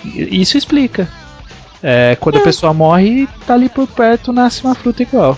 [0.03, 1.07] E Isso explica.
[1.83, 5.37] É, quando a pessoa morre, tá ali por perto, nasce uma fruta igual.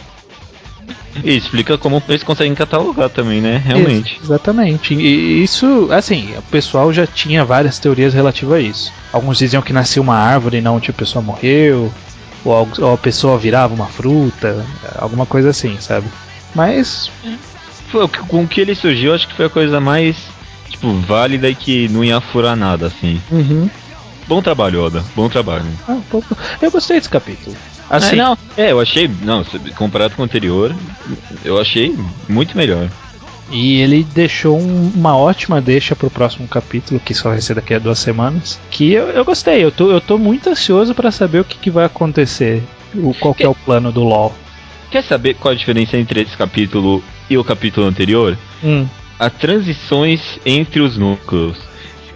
[1.24, 3.62] E explica como eles conseguem catalogar também, né?
[3.64, 4.14] Realmente.
[4.16, 4.94] Ex- exatamente.
[4.96, 8.92] E isso, assim, o pessoal já tinha várias teorias relativas a isso.
[9.12, 11.92] Alguns diziam que nascia uma árvore e não tipo, a pessoa morreu.
[12.44, 14.66] Ou, algo- ou a pessoa virava uma fruta.
[14.98, 16.08] Alguma coisa assim, sabe?
[16.56, 17.10] Mas.
[17.90, 20.18] Foi, com o que ele surgiu, acho que foi a coisa mais,
[20.68, 23.22] tipo, válida e que não ia furar nada, assim.
[24.28, 25.04] Bom trabalho, Oda.
[25.16, 25.66] Bom trabalho.
[25.88, 25.98] Ah,
[26.62, 27.56] eu gostei desse capítulo.
[27.96, 30.76] Assim, É, não, é, eu achei, não, comparado com o anterior,
[31.46, 31.96] eu achei
[32.28, 32.90] muito melhor.
[33.52, 37.74] E ele deixou um- uma ótima deixa pro próximo capítulo, que só vai ser daqui
[37.74, 38.60] a duas semanas.
[38.72, 41.70] Que eu, eu gostei, eu tô, eu tô muito ansioso pra saber o que, que
[41.70, 42.64] vai acontecer.
[42.96, 44.34] O, qual que é o plano do LoL.
[44.90, 48.38] Quer saber qual a diferença entre esse capítulo e o capítulo anterior?
[48.64, 48.88] Hum,
[49.20, 51.58] As transições entre os núcleos.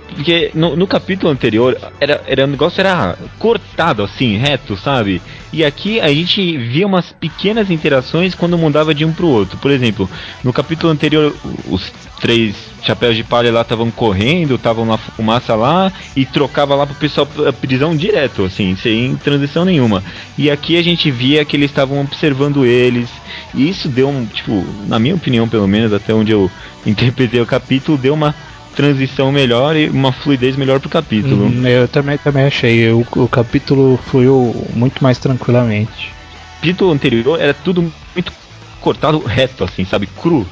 [0.10, 5.22] Porque no, no capítulo anterior era, era o negócio era cortado assim, reto, sabe?
[5.52, 9.58] E aqui a gente via umas pequenas interações quando mudava de um pro outro.
[9.58, 10.10] Por exemplo,
[10.44, 11.36] no capítulo anterior
[11.68, 16.86] os três chapéus de palha lá estavam correndo, estavam na fumaça lá e trocava lá
[16.86, 20.04] pro pessoal a prisão direto, assim, sem transição nenhuma.
[20.38, 23.10] E aqui a gente via que eles estavam observando eles.
[23.54, 26.52] E isso deu um, tipo, na minha opinião pelo menos, até onde eu
[26.86, 28.36] interpretei o capítulo, deu uma
[28.78, 31.48] transição melhor e uma fluidez melhor pro capítulo.
[31.48, 32.92] Hum, Eu também, também achei.
[32.92, 36.12] O, o capítulo fluiu muito mais tranquilamente.
[36.58, 38.32] O capítulo anterior era tudo muito
[38.80, 40.06] cortado reto, assim, sabe?
[40.06, 40.46] Cru.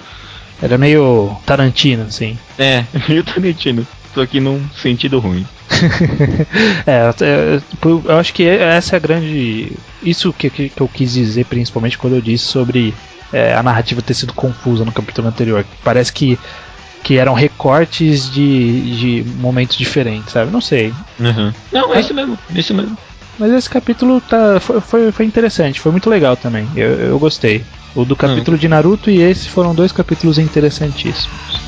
[0.59, 2.36] Era meio Tarantino, assim.
[2.57, 3.86] É, meio Tarantino.
[4.15, 5.45] Só que num sentido ruim.
[6.88, 9.71] é, tipo, eu acho que essa é a grande.
[10.01, 12.91] Isso que, que, que eu quis dizer, principalmente quando eu disse sobre
[13.32, 15.63] é, a narrativa ter sido confusa no capítulo anterior.
[15.84, 16.39] Parece que,
[17.06, 20.51] que eram recortes de, de momentos diferentes, sabe?
[20.51, 20.91] Não sei.
[21.20, 21.53] Uhum.
[21.72, 22.97] Não, é isso mesmo, é isso mesmo.
[23.38, 26.68] Mas esse capítulo tá, foi, foi, foi interessante, foi muito legal também.
[26.76, 27.64] Eu, eu gostei.
[27.95, 31.64] O do capítulo de Naruto e esse foram dois capítulos interessantíssimos.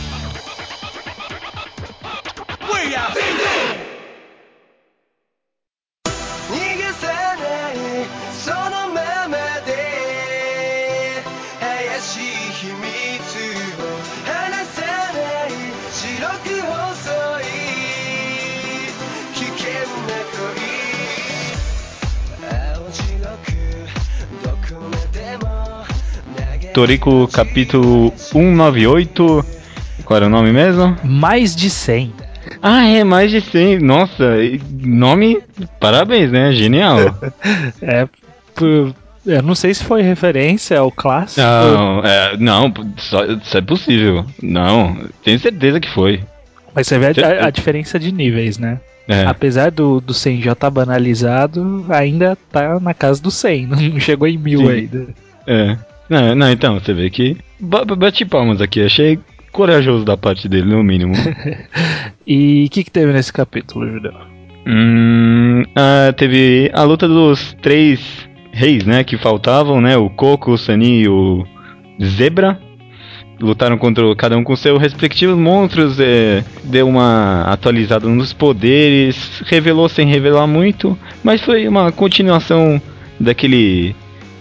[26.77, 29.43] Toriko capítulo 198.
[30.05, 30.95] Qual era o nome mesmo?
[31.03, 32.13] Mais de 100.
[32.61, 33.79] Ah, é, mais de 100.
[33.79, 34.35] Nossa,
[34.83, 35.41] nome.
[35.79, 36.51] Parabéns, né?
[36.51, 36.99] Genial.
[37.81, 38.07] É,
[39.25, 41.41] eu não sei se foi referência ao clássico.
[41.41, 44.25] não, é, não, só, isso é possível.
[44.41, 46.21] Não, tenho certeza que foi.
[46.75, 48.79] Mas você vê a- a, diferença de níveis, né?
[49.07, 49.25] É.
[49.25, 54.27] Apesar do, do 100 já tá banalizado, ainda tá na casa do 100, não chegou
[54.27, 54.69] em mil Sim.
[54.69, 55.07] ainda.
[55.47, 55.77] É.
[56.09, 57.37] Não, não, então, você vê que.
[57.59, 59.19] ba- ba- Bati palmas aqui, achei
[59.51, 61.13] corajoso da parte dele, no mínimo.
[62.29, 64.11] E o que, que teve nesse capítulo, Judeu?
[64.67, 69.95] hum, ah, teve a luta dos três reis, né, que faltavam, né?
[69.95, 71.45] O Coco, o Sunny e o
[72.03, 72.59] Zebra.
[73.39, 79.87] Lutaram contra cada um com seus respectivos monstros, é, deu uma atualizada nos poderes, revelou
[79.87, 82.81] sem revelar muito, mas foi uma continuação
[83.19, 83.95] daquele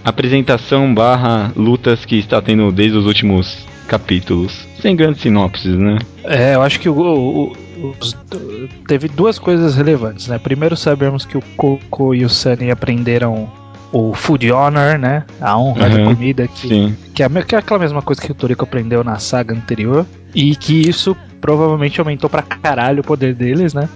[0.07, 4.67] apresentação barra lutas que está tendo desde os últimos capítulos.
[4.81, 5.99] Sem grandes sinopses, né?
[6.25, 7.57] É, eu acho que o, o,
[8.01, 8.17] os,
[8.87, 10.39] teve duas coisas relevantes, né?
[10.39, 13.51] Primeiro sabemos que o Coco e o Sunny aprenderam
[13.93, 15.25] o Food Honor, né?
[15.41, 18.35] A honra Uhum, da comida, que, que, é, que é aquela mesma coisa que o
[18.35, 20.07] Toriko aprendeu na saga anterior.
[20.35, 23.89] E que isso provavelmente aumentou pra caralho o poder deles, né?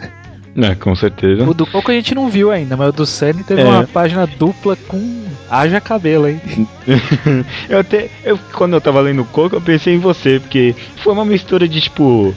[0.56, 1.44] É, com certeza.
[1.44, 3.64] O do Coco a gente não viu ainda, mas o do Sunny teve É.
[3.64, 6.40] uma página dupla com haja cabelo, hein?
[7.68, 8.08] eu até.
[8.24, 11.68] Eu, quando eu tava lendo o Coco, eu pensei em você, porque foi uma mistura
[11.68, 12.34] de tipo.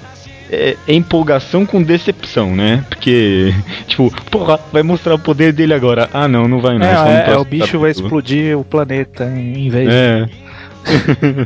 [0.52, 2.86] é, empolgação com decepção, né?
[2.88, 3.52] Porque,
[3.88, 6.08] tipo, porra, vai mostrar o poder dele agora.
[6.14, 6.86] Ah, não, não vai não.
[6.86, 10.30] É, é, é, o bicho vai explodir o planeta em, vez de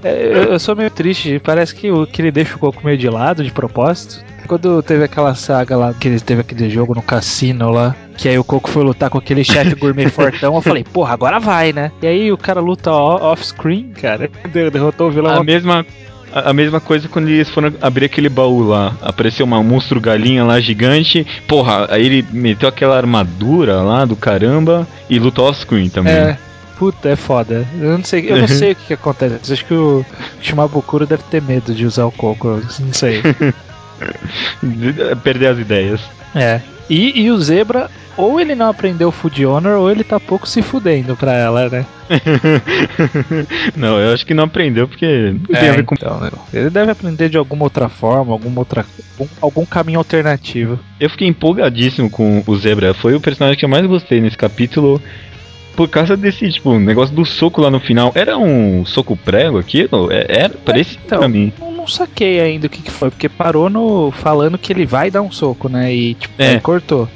[0.03, 2.97] É, eu, eu sou meio triste, parece que, o, que ele deixa o Coco meio
[2.97, 4.23] de lado de propósito.
[4.47, 8.39] Quando teve aquela saga lá, que ele teve aquele jogo no cassino lá, que aí
[8.39, 11.91] o Coco foi lutar com aquele chefe gourmet fortão, eu falei, porra, agora vai, né?
[12.01, 15.35] E aí o cara luta off-screen, cara, der- derrotou o vilão.
[15.35, 15.85] a mesma.
[16.33, 18.93] A mesma coisa quando eles foram abrir aquele baú lá.
[19.01, 21.25] Apareceu uma monstro galinha lá gigante.
[21.47, 26.13] Porra, aí ele meteu aquela armadura lá do caramba e lutou off-screen também.
[26.13, 26.37] É,
[26.77, 27.65] puta, é foda.
[27.79, 29.53] Eu não sei, eu não sei o que, que acontece.
[29.53, 30.05] Acho que o
[30.41, 33.21] Shimabukuro deve ter medo de usar o Coco, não sei.
[35.23, 36.01] Perder as ideias.
[36.35, 36.61] É.
[36.89, 40.61] E, e o Zebra, ou ele não aprendeu Food Honor, ou ele tá pouco se
[40.61, 41.85] fudendo pra ela, né?
[43.75, 45.95] não, eu acho que não aprendeu porque não tem É, a ver com.
[45.95, 46.31] então, né?
[46.53, 48.85] Ele deve aprender de alguma outra forma, alguma outra,
[49.19, 50.79] algum, algum caminho alternativo.
[50.99, 52.93] Eu fiquei empolgadíssimo com o Zebra.
[52.93, 55.01] Foi o personagem que eu mais gostei nesse capítulo.
[55.77, 58.11] Por causa desse, tipo, negócio do soco lá no final.
[58.15, 60.11] Era um soco prego aquilo?
[60.11, 61.19] É- Era, parecia então.
[61.19, 61.53] pra mim.
[61.59, 65.09] Não, não saquei ainda o que, que foi, porque parou no falando que ele vai
[65.11, 65.93] dar um soco, né?
[65.93, 66.59] E tipo, É.
[66.59, 67.07] cortou.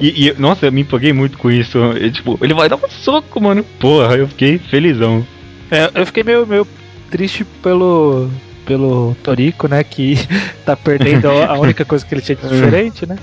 [0.00, 1.78] E, e, nossa, eu me empolguei muito com isso.
[2.12, 3.62] Tipo, ele vai dar um soco, mano.
[3.78, 5.26] Porra, eu fiquei felizão.
[5.70, 6.66] É, eu fiquei meio, meio
[7.10, 8.30] triste pelo.
[8.64, 9.82] Pelo Toriko, né?
[9.84, 10.14] Que
[10.64, 13.16] tá perdendo a a única coisa que ele tinha de diferente, né?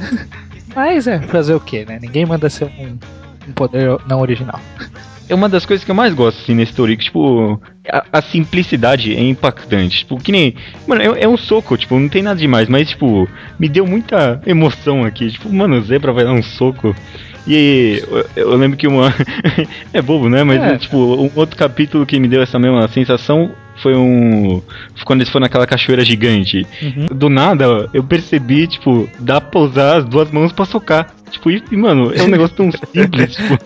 [0.76, 1.98] Mas é, fazer o que, né?
[2.02, 2.98] Ninguém manda ser um,
[3.48, 4.60] um poder não original.
[5.30, 9.14] É uma das coisas que eu mais gosto, assim, nesse Toriko, tipo, a, a simplicidade
[9.14, 10.00] é impactante.
[10.00, 10.56] Tipo, que nem.
[10.88, 13.28] Mano, é, é um soco, tipo, não tem nada demais, mas, tipo,
[13.60, 15.30] me deu muita emoção aqui.
[15.30, 16.96] Tipo, mano, o Zebra vai dar um soco.
[17.46, 18.02] E
[18.36, 19.14] eu, eu lembro que uma.
[19.94, 20.44] é bobo, né?
[20.46, 20.78] Mas, É.
[20.78, 23.52] tipo, um outro capítulo que me deu essa mesma sensação
[23.82, 24.62] foi um.
[25.06, 26.66] Quando eles foram naquela cachoeira gigante.
[27.12, 31.14] Do nada, eu percebi, tipo, dá pra usar as duas mãos pra socar.
[31.32, 33.58] Tipo, e, mano, é um negócio tão simples, tipo.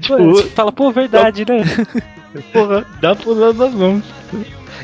[0.00, 1.64] Tipo, você fala, pô, verdade, né?
[2.52, 4.02] porra, dá pra usar as duas mãos.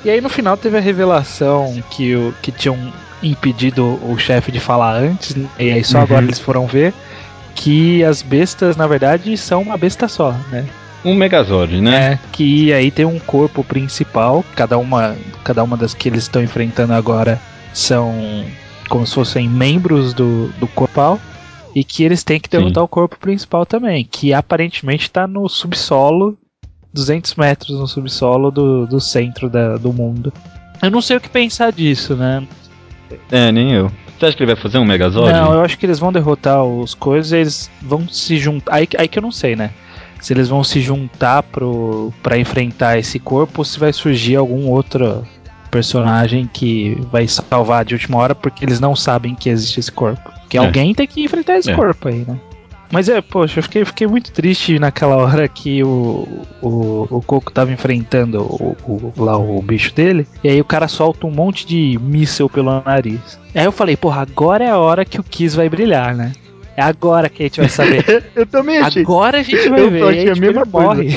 [0.04, 2.76] E aí no final teve a revelação que, o, que tinham
[3.22, 5.46] impedido o chefe de falar antes, né?
[5.58, 6.04] e aí só Uhum.
[6.04, 6.94] agora eles foram ver
[7.54, 10.64] que as bestas, na verdade, são uma besta só, né?
[11.04, 12.12] Um Megazord, né?
[12.12, 16.42] É, que aí tem um corpo principal, cada uma, cada uma das que eles estão
[16.42, 17.40] enfrentando agora
[17.72, 18.44] são
[18.88, 21.18] como se fossem membros do, do corpal.
[21.72, 26.36] E que eles têm que derrotar o corpo principal também, que aparentemente está no subsolo,
[26.92, 30.32] 200 metros no subsolo do, do centro da, do mundo.
[30.82, 32.42] Eu não sei o que pensar disso, né?
[33.30, 33.90] É, nem eu.
[34.18, 35.32] Você acha que ele vai fazer um Megazord?
[35.32, 38.74] Não, eu acho que eles vão derrotar os coisas e eles vão se juntar.
[38.74, 39.70] Aí, aí que eu não sei, né?
[40.20, 44.68] Se eles vão se juntar pro, pra enfrentar esse corpo ou se vai surgir algum
[44.68, 45.26] outro
[45.70, 50.30] personagem que vai salvar de última hora porque eles não sabem que existe esse corpo.
[50.48, 50.60] Que É.
[50.60, 51.74] alguém tem que enfrentar esse É.
[51.74, 52.38] corpo aí, né?
[52.92, 56.26] Mas é, poxa, eu fiquei, fiquei muito triste naquela hora que o,
[56.60, 60.88] o, o Coco tava enfrentando o, o- lá o bicho dele, e aí o cara
[60.88, 63.38] solta um monte de míssel pelo nariz.
[63.54, 66.32] Aí eu falei, porra, agora é a hora que o Kiss vai brilhar, né?
[66.80, 68.24] É agora que a gente vai saber.
[68.34, 70.02] eu também agora a gente vai Eu ver.
[70.02, 71.08] achei aí, a tipo, mesma morre.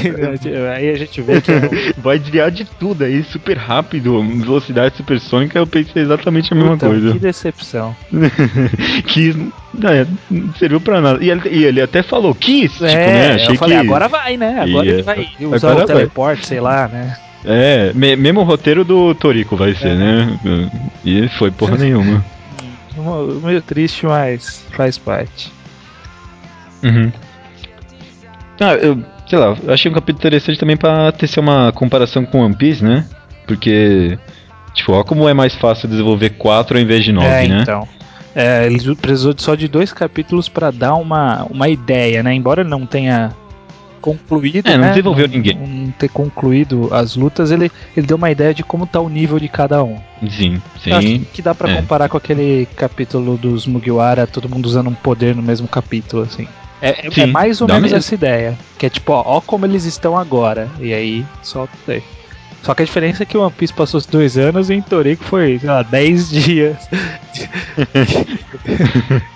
[0.75, 5.57] aí a gente vê que é Vai desviar de tudo aí, super rápido, velocidade supersônica,
[5.57, 7.13] eu pensei exatamente a mesma Puta, coisa.
[7.13, 7.95] Que decepção.
[9.07, 9.29] que
[9.85, 11.23] é, não serviu pra nada.
[11.23, 13.33] E ele, e ele até falou, Kiss, tipo, é, né?
[13.35, 13.85] Achei eu falei, que.
[13.85, 14.59] agora vai, né?
[14.59, 15.95] Agora ele vai usar Agora o vai.
[15.95, 17.15] teleporte, sei lá, né?
[17.45, 19.95] É, me- mesmo o roteiro do Toriko vai ser, É.
[19.95, 20.39] né?
[21.05, 22.23] E foi porra nenhuma.
[23.43, 25.51] Meio triste, mas faz parte.
[26.83, 27.11] Uhum.
[28.59, 32.41] Ah, eu, sei lá, eu achei um capítulo interessante também pra tecer uma comparação com
[32.41, 33.05] One Piece, né?
[33.47, 34.17] Porque,
[34.73, 37.59] tipo, ó como é mais fácil desenvolver quatro ao invés de nove, é, né?
[37.61, 37.87] então.
[38.35, 42.33] É, ele precisou de só de dois capítulos pra dar uma, uma ideia, né?
[42.33, 43.31] Embora ele não tenha
[44.03, 44.67] concluído.
[44.67, 44.89] É, não né?
[44.89, 45.55] desenvolveu ninguém.
[45.55, 49.39] Não ter concluído as lutas, ele, ele deu uma ideia de como tá o nível
[49.39, 49.97] de cada um.
[50.29, 51.25] Sim, Eu acho sim.
[51.33, 51.75] que dá pra É.
[51.77, 56.47] comparar com aquele capítulo dos Mugiwara, todo mundo usando um poder no mesmo capítulo, assim.
[56.81, 57.97] É, é- Sim, é mais ou menos mesmo.
[57.97, 58.57] essa ideia.
[58.77, 60.67] Que é tipo, ó, ó como eles estão agora.
[60.81, 62.03] E aí, só aí.
[62.63, 64.81] Só que a diferença é que o One Piece passou os dois anos e em
[64.81, 66.77] Toriko foi, sei lá, 10 dias.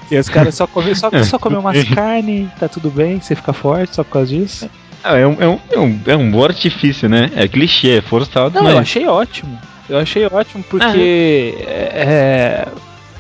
[0.09, 3.51] e os caras só comem só, só comem umas carnes, tá tudo bem, você fica
[3.53, 4.69] forte só por causa disso.
[5.03, 7.29] Ah, é, um, é, um, é, um, é um bom artifício, né?
[7.35, 8.73] É clichê, é forçado, Não, mas.
[8.73, 9.57] eu achei ótimo.
[9.89, 12.67] Eu achei ótimo porque é,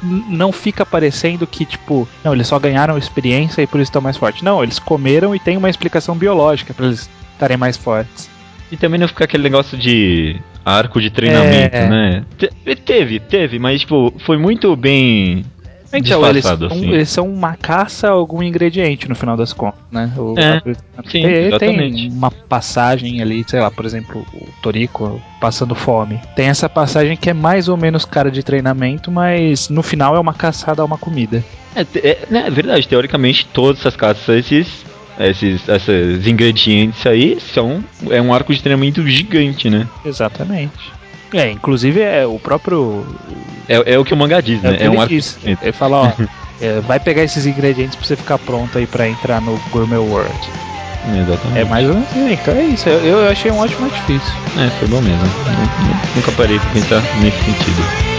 [0.03, 4.01] n- não fica parecendo que, tipo, não, eles só ganharam experiência e por isso estão
[4.01, 4.41] mais fortes.
[4.41, 8.29] Não, eles comeram e tem uma explicação biológica pra eles estarem mais fortes.
[8.71, 11.87] E também não ficar aquele negócio de arco de treinamento, É.
[11.89, 12.25] né?
[12.37, 15.45] Te- teve, teve, mas tipo, foi muito bem.
[15.93, 16.91] Então, eles, assim.
[16.91, 20.11] eles são uma caça a algum ingrediente no final das contas, né?
[20.17, 20.57] O, É,
[20.97, 26.19] a- sim, tem, tem uma passagem ali, sei lá, por exemplo, o Toriko passando fome.
[26.35, 30.19] Tem essa passagem que é mais ou menos cara de treinamento, mas no final é
[30.19, 31.41] uma caçada a uma comida.
[31.73, 34.45] É, é, né, é verdade, teoricamente todas essas caças,
[35.19, 37.83] esses, esses, ingredientes aí são.
[38.09, 39.87] É um arco de treinamento gigante, né?
[40.05, 40.93] Exatamente.
[41.33, 43.05] É, inclusive é o próprio.
[43.67, 44.77] É, é o que o mangá diz, É, né?
[44.81, 45.09] É um arco.
[45.09, 45.37] de diz.
[45.43, 46.11] Ele fala, ó,
[46.61, 50.33] é, vai pegar esses ingredientes pra você ficar pronto aí pra entrar no Gourmet World.
[51.15, 51.59] Exatamente.
[51.59, 52.89] É mais ou menos assim, então é isso.
[52.89, 54.33] Eu, eu achei um ótimo artifício.
[54.57, 55.19] É, foi bom mesmo.
[55.23, 58.16] Nu- nu- Nunca parei pra pensar nesse sentido.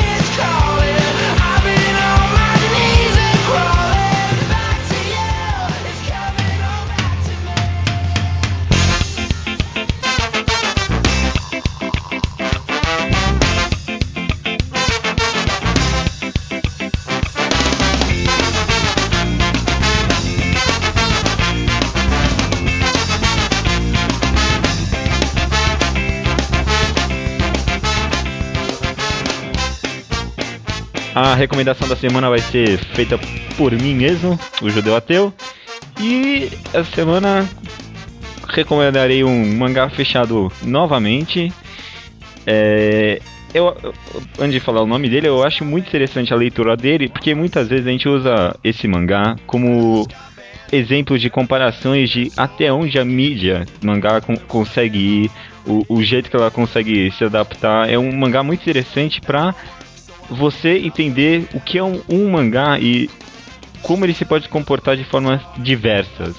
[31.28, 33.18] A recomendação da semana vai ser feita
[33.58, 35.30] por mim mesmo, o Judeu Ateu.
[36.00, 37.46] E essa semana
[38.48, 41.52] recomendarei um mangá fechado novamente.
[42.46, 43.20] É,
[43.52, 43.94] eu, eu-
[44.38, 47.68] antes de falar o nome dele, eu acho muito interessante a leitura dele, porque muitas
[47.68, 50.08] vezes a gente usa esse mangá como
[50.72, 55.30] exemplo de comparações de até onde a mídia mangá con- consegue ir,
[55.66, 57.88] o, o jeito que ela consegue se adaptar.
[57.90, 59.54] É um mangá muito interessante para
[60.30, 63.08] você entender o que é um, um mangá e
[63.82, 66.34] como ele se pode comportar de formas diversas.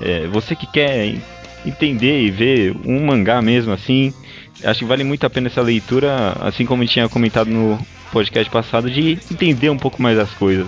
[0.00, 1.20] É, você que quer en-
[1.64, 4.12] entender e ver um mangá mesmo assim,
[4.62, 7.78] acho que vale muito a pena essa leitura, assim como eu tinha comentado no
[8.12, 10.66] podcast passado, de entender um pouco mais as coisas.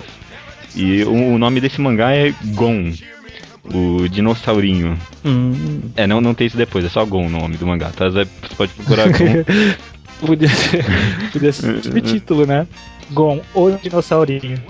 [0.75, 2.91] E o, o nome desse mangá é Gon,
[3.73, 4.97] o dinossaurinho.
[5.23, 8.09] Hum, É, não, não tem isso depois, é só Gon o nome do mangá, tá?
[8.09, 8.25] Você
[8.57, 9.43] pode procurar Gon.
[10.19, 10.85] Podia ser,
[11.31, 12.67] podia ser subtítulo, né?
[13.11, 14.61] Gon, o dinossaurinho.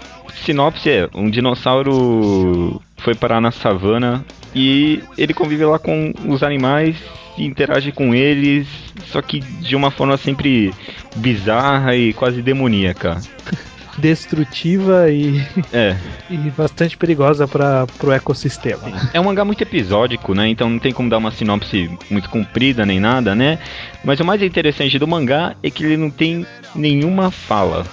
[0.45, 4.25] Sinopse é: um dinossauro foi parar na savana
[4.55, 6.95] e ele convive lá com os animais
[7.37, 8.67] e interage com eles,
[9.07, 10.73] só que de uma forma sempre
[11.15, 13.19] bizarra e quase demoníaca.
[13.99, 15.39] Destrutiva e,
[15.71, 15.95] É,
[16.29, 18.81] e bastante perigosa para pro ecossistema.
[19.13, 20.47] é um mangá muito episódico, né?
[20.49, 23.59] Então não tem como dar uma sinopse muito comprida nem nada, né?
[24.03, 26.45] Mas o mais interessante do mangá é que ele não tem
[26.75, 27.85] nenhuma fala.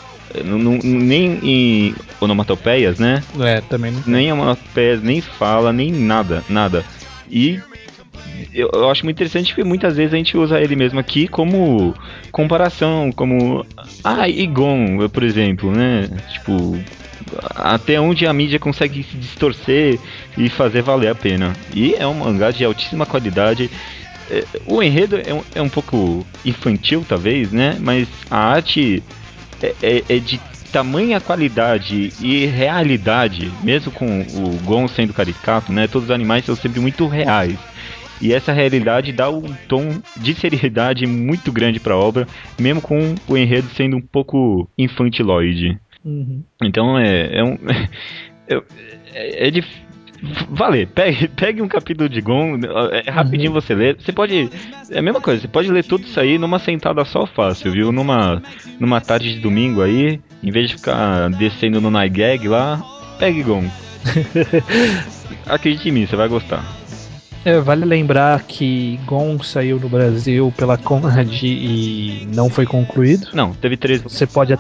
[0.45, 3.23] Não- não- nem em onomatopeias, né?
[3.41, 4.03] É, também não.
[4.07, 6.85] nem onomatopeias, nem fala, nem nada, nada.
[7.31, 7.59] E
[8.53, 11.97] eu, eu acho muito interessante porque muitas vezes a gente usa ele mesmo aqui como
[12.31, 13.65] comparação, como
[14.05, 16.09] ah, Igon, por exemplo, né?
[16.27, 16.85] Tipo,
[17.55, 20.01] até onde a mídia consegue se distorcer
[20.37, 21.59] e fazer valer a pena.
[21.69, 23.71] E é um mangá de altíssima qualidade.
[24.29, 27.79] É, O enredo é um, é um pouco infantil, talvez, né?
[27.81, 29.05] Mas a arte
[29.61, 35.89] é, é- é de tamanha qualidade e realidade, mesmo com o Gon sendo caricato, né?
[35.89, 37.67] Todos os animais são sempre muito reais.
[38.21, 42.27] E essa realidade dá um tom de seriedade muito grande para a obra,
[42.59, 45.79] mesmo com o enredo sendo um pouco infantiloide.
[46.05, 46.43] Uhum.
[46.63, 47.59] Então é, é um.
[48.49, 48.63] é,
[49.13, 49.65] é, é de.
[50.49, 52.59] Vale, pegue, pegue um capítulo de Gon,
[53.05, 53.95] é rapidinho você lê.
[53.95, 54.49] Você pode.
[54.91, 57.93] É a mesma coisa, você pode ler tudo isso aí numa sentada só fácil, viu?
[57.93, 58.43] Numa,
[58.81, 62.83] numa tarde de domingo aí, em vez de ficar descendo no Nigag lá,
[63.19, 63.65] pegue Gon.
[65.45, 66.65] Acredite em mim, você vai gostar.
[67.47, 73.29] É, vale lembrar que Gon saiu no Brasil pela Conrad e não foi concluído.
[73.33, 74.03] Não, teve três.
[74.03, 74.59] Você pode.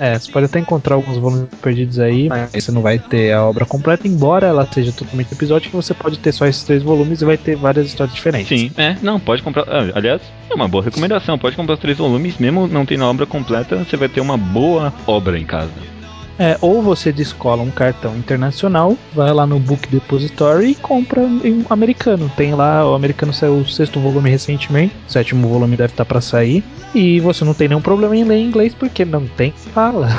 [0.00, 3.44] É, você pode até encontrar alguns volumes perdidos aí, mas você não vai ter a
[3.44, 7.24] obra completa, embora ela seja totalmente episódica, você pode ter só esses três volumes e
[7.24, 8.48] vai ter várias histórias diferentes.
[8.48, 9.62] Sim, é, não, pode comprar.
[9.68, 10.20] ah, Aliás,
[10.50, 11.38] é uma boa recomendação.
[11.38, 14.36] Pode comprar os três volumes, mesmo não tendo a obra completa, você vai ter uma
[14.36, 15.70] boa obra em casa.
[16.38, 21.60] É, ou você descola um cartão internacional, vai lá no Book Depository e compra em
[21.60, 22.30] um americano.
[22.36, 26.20] Tem lá, o americano saiu o sexto volume recentemente, o sétimo volume deve estar pra
[26.20, 26.64] sair.
[26.94, 30.08] E você não tem nenhum problema em ler em inglês porque não tem fala.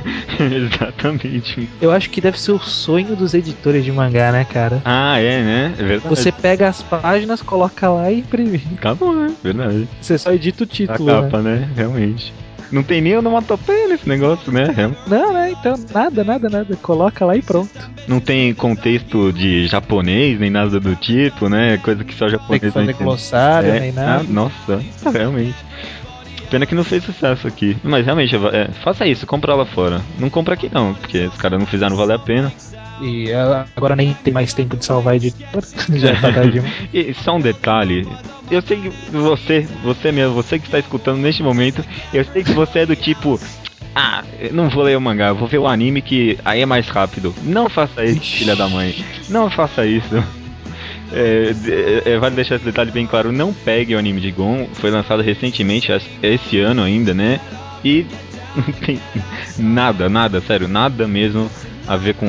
[0.40, 1.68] Exatamente.
[1.80, 4.80] Eu acho que deve ser o sonho dos editores de mangá, né, cara?
[4.84, 5.74] Ah, é, né?
[5.78, 6.08] É verdade.
[6.08, 8.62] Você pega as páginas, coloca lá e imprime.
[8.76, 9.32] Acabou, né?
[9.42, 9.88] Verdade.
[10.00, 11.06] Você só edita o A título.
[11.06, 11.22] né?
[11.22, 11.68] capa, né?
[11.76, 12.32] Realmente.
[12.72, 14.64] Não tem nem onomatopeia nesse negócio, né?
[14.64, 15.50] Real- Não, né?
[15.50, 16.76] Então, nada, nada, nada.
[16.76, 17.70] Coloca lá e pronto.
[18.06, 21.78] Não tem contexto de japonês, nem nada do tipo, né?
[21.78, 24.24] Coisa que só Tem japonês que não fazer glossário, É, nem ah, nada.
[24.28, 24.80] nossa,
[25.12, 25.56] realmente.
[26.50, 27.76] Pena que não fez sucesso aqui.
[27.82, 30.00] Mas realmente, é, faça isso, compra lá fora.
[30.18, 32.52] Não compra aqui não, porque os caras não fizeram valer a pena.
[33.00, 35.66] E ah, agora nem tem mais tempo de salvar editora.
[35.98, 36.62] Já tá tarde.
[36.92, 38.06] E só um detalhe,
[38.50, 42.52] eu sei que você, você mesmo, você que está escutando neste momento, eu sei que
[42.52, 43.40] você é do tipo.
[43.94, 46.88] Ah, eu não vou ler o mangá, vou ver o anime que aí é mais
[46.88, 47.34] rápido.
[47.42, 48.94] Não faça isso, filha da mãe.
[49.28, 50.22] Não faça isso.
[51.12, 54.68] É, de- é, vale deixar esse detalhe bem claro, não pegue o anime de Gon,
[54.74, 55.90] foi lançado recentemente,
[56.22, 57.40] esse ano ainda, né?
[57.84, 58.06] E
[58.56, 59.00] não tem
[59.58, 61.50] nada, nada, sério, nada mesmo
[61.86, 62.26] a ver com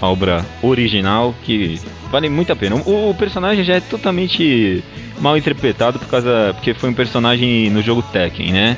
[0.00, 2.76] a obra original que vale muito a pena.
[2.76, 4.82] O, o personagem já é totalmente
[5.18, 8.76] mal interpretado por causa porque foi um personagem no jogo Tekken, né?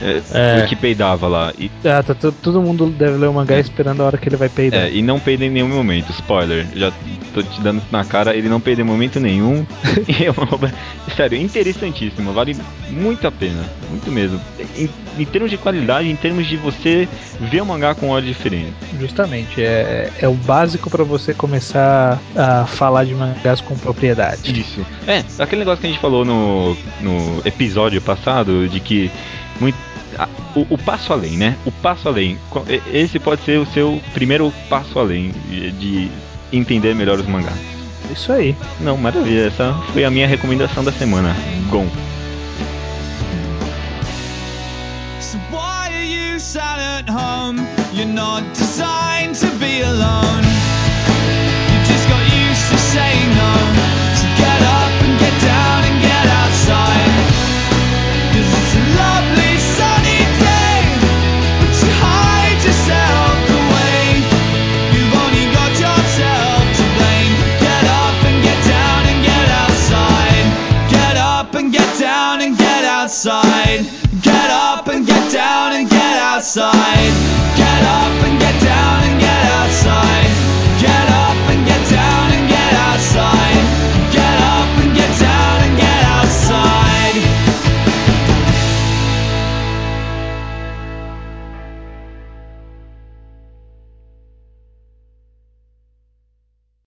[0.00, 0.66] É, É.
[0.68, 1.52] Que peidava lá.
[1.58, 4.36] E, Ah, tá, to- todo mundo deve ler o mangá esperando a hora que ele
[4.36, 4.80] vai peidar.
[4.82, 6.10] é, e não peida em nenhum momento.
[6.12, 6.92] Spoiler, já
[7.34, 9.66] tô te dando na cara, ele não peida em momento nenhum.
[10.08, 10.72] e é uma obra,
[11.16, 12.56] sério, interessantíssima, vale
[12.90, 14.40] muito a pena, muito mesmo.
[14.76, 14.88] Em,
[15.18, 17.08] em termos de qualidade, em termos de você
[17.40, 18.72] ver o mangá com olhos diferentes.
[19.00, 24.60] Justamente, é, é o básico pra você começar a falar de mangás com propriedade.
[24.60, 24.84] Isso.
[25.06, 29.10] É, aquele negócio que a gente falou no, no episódio passado, de que
[29.60, 29.76] muito,
[30.18, 31.56] a- o, o passo além, né?
[31.64, 32.38] O passo além.
[32.92, 36.10] Esse pode ser o seu primeiro passo além de, de
[36.52, 37.58] entender melhor os mangás.
[38.10, 38.56] Isso aí.
[38.80, 39.46] Não, maravilha.
[39.48, 41.36] Essa foi a minha recomendação da semana.
[41.68, 41.86] Gon.
[45.20, 47.60] So why are you sat at home?
[47.92, 50.44] You're not designed to be alone.
[51.68, 54.07] You just got used to saying no.
[76.56, 76.97] Outside.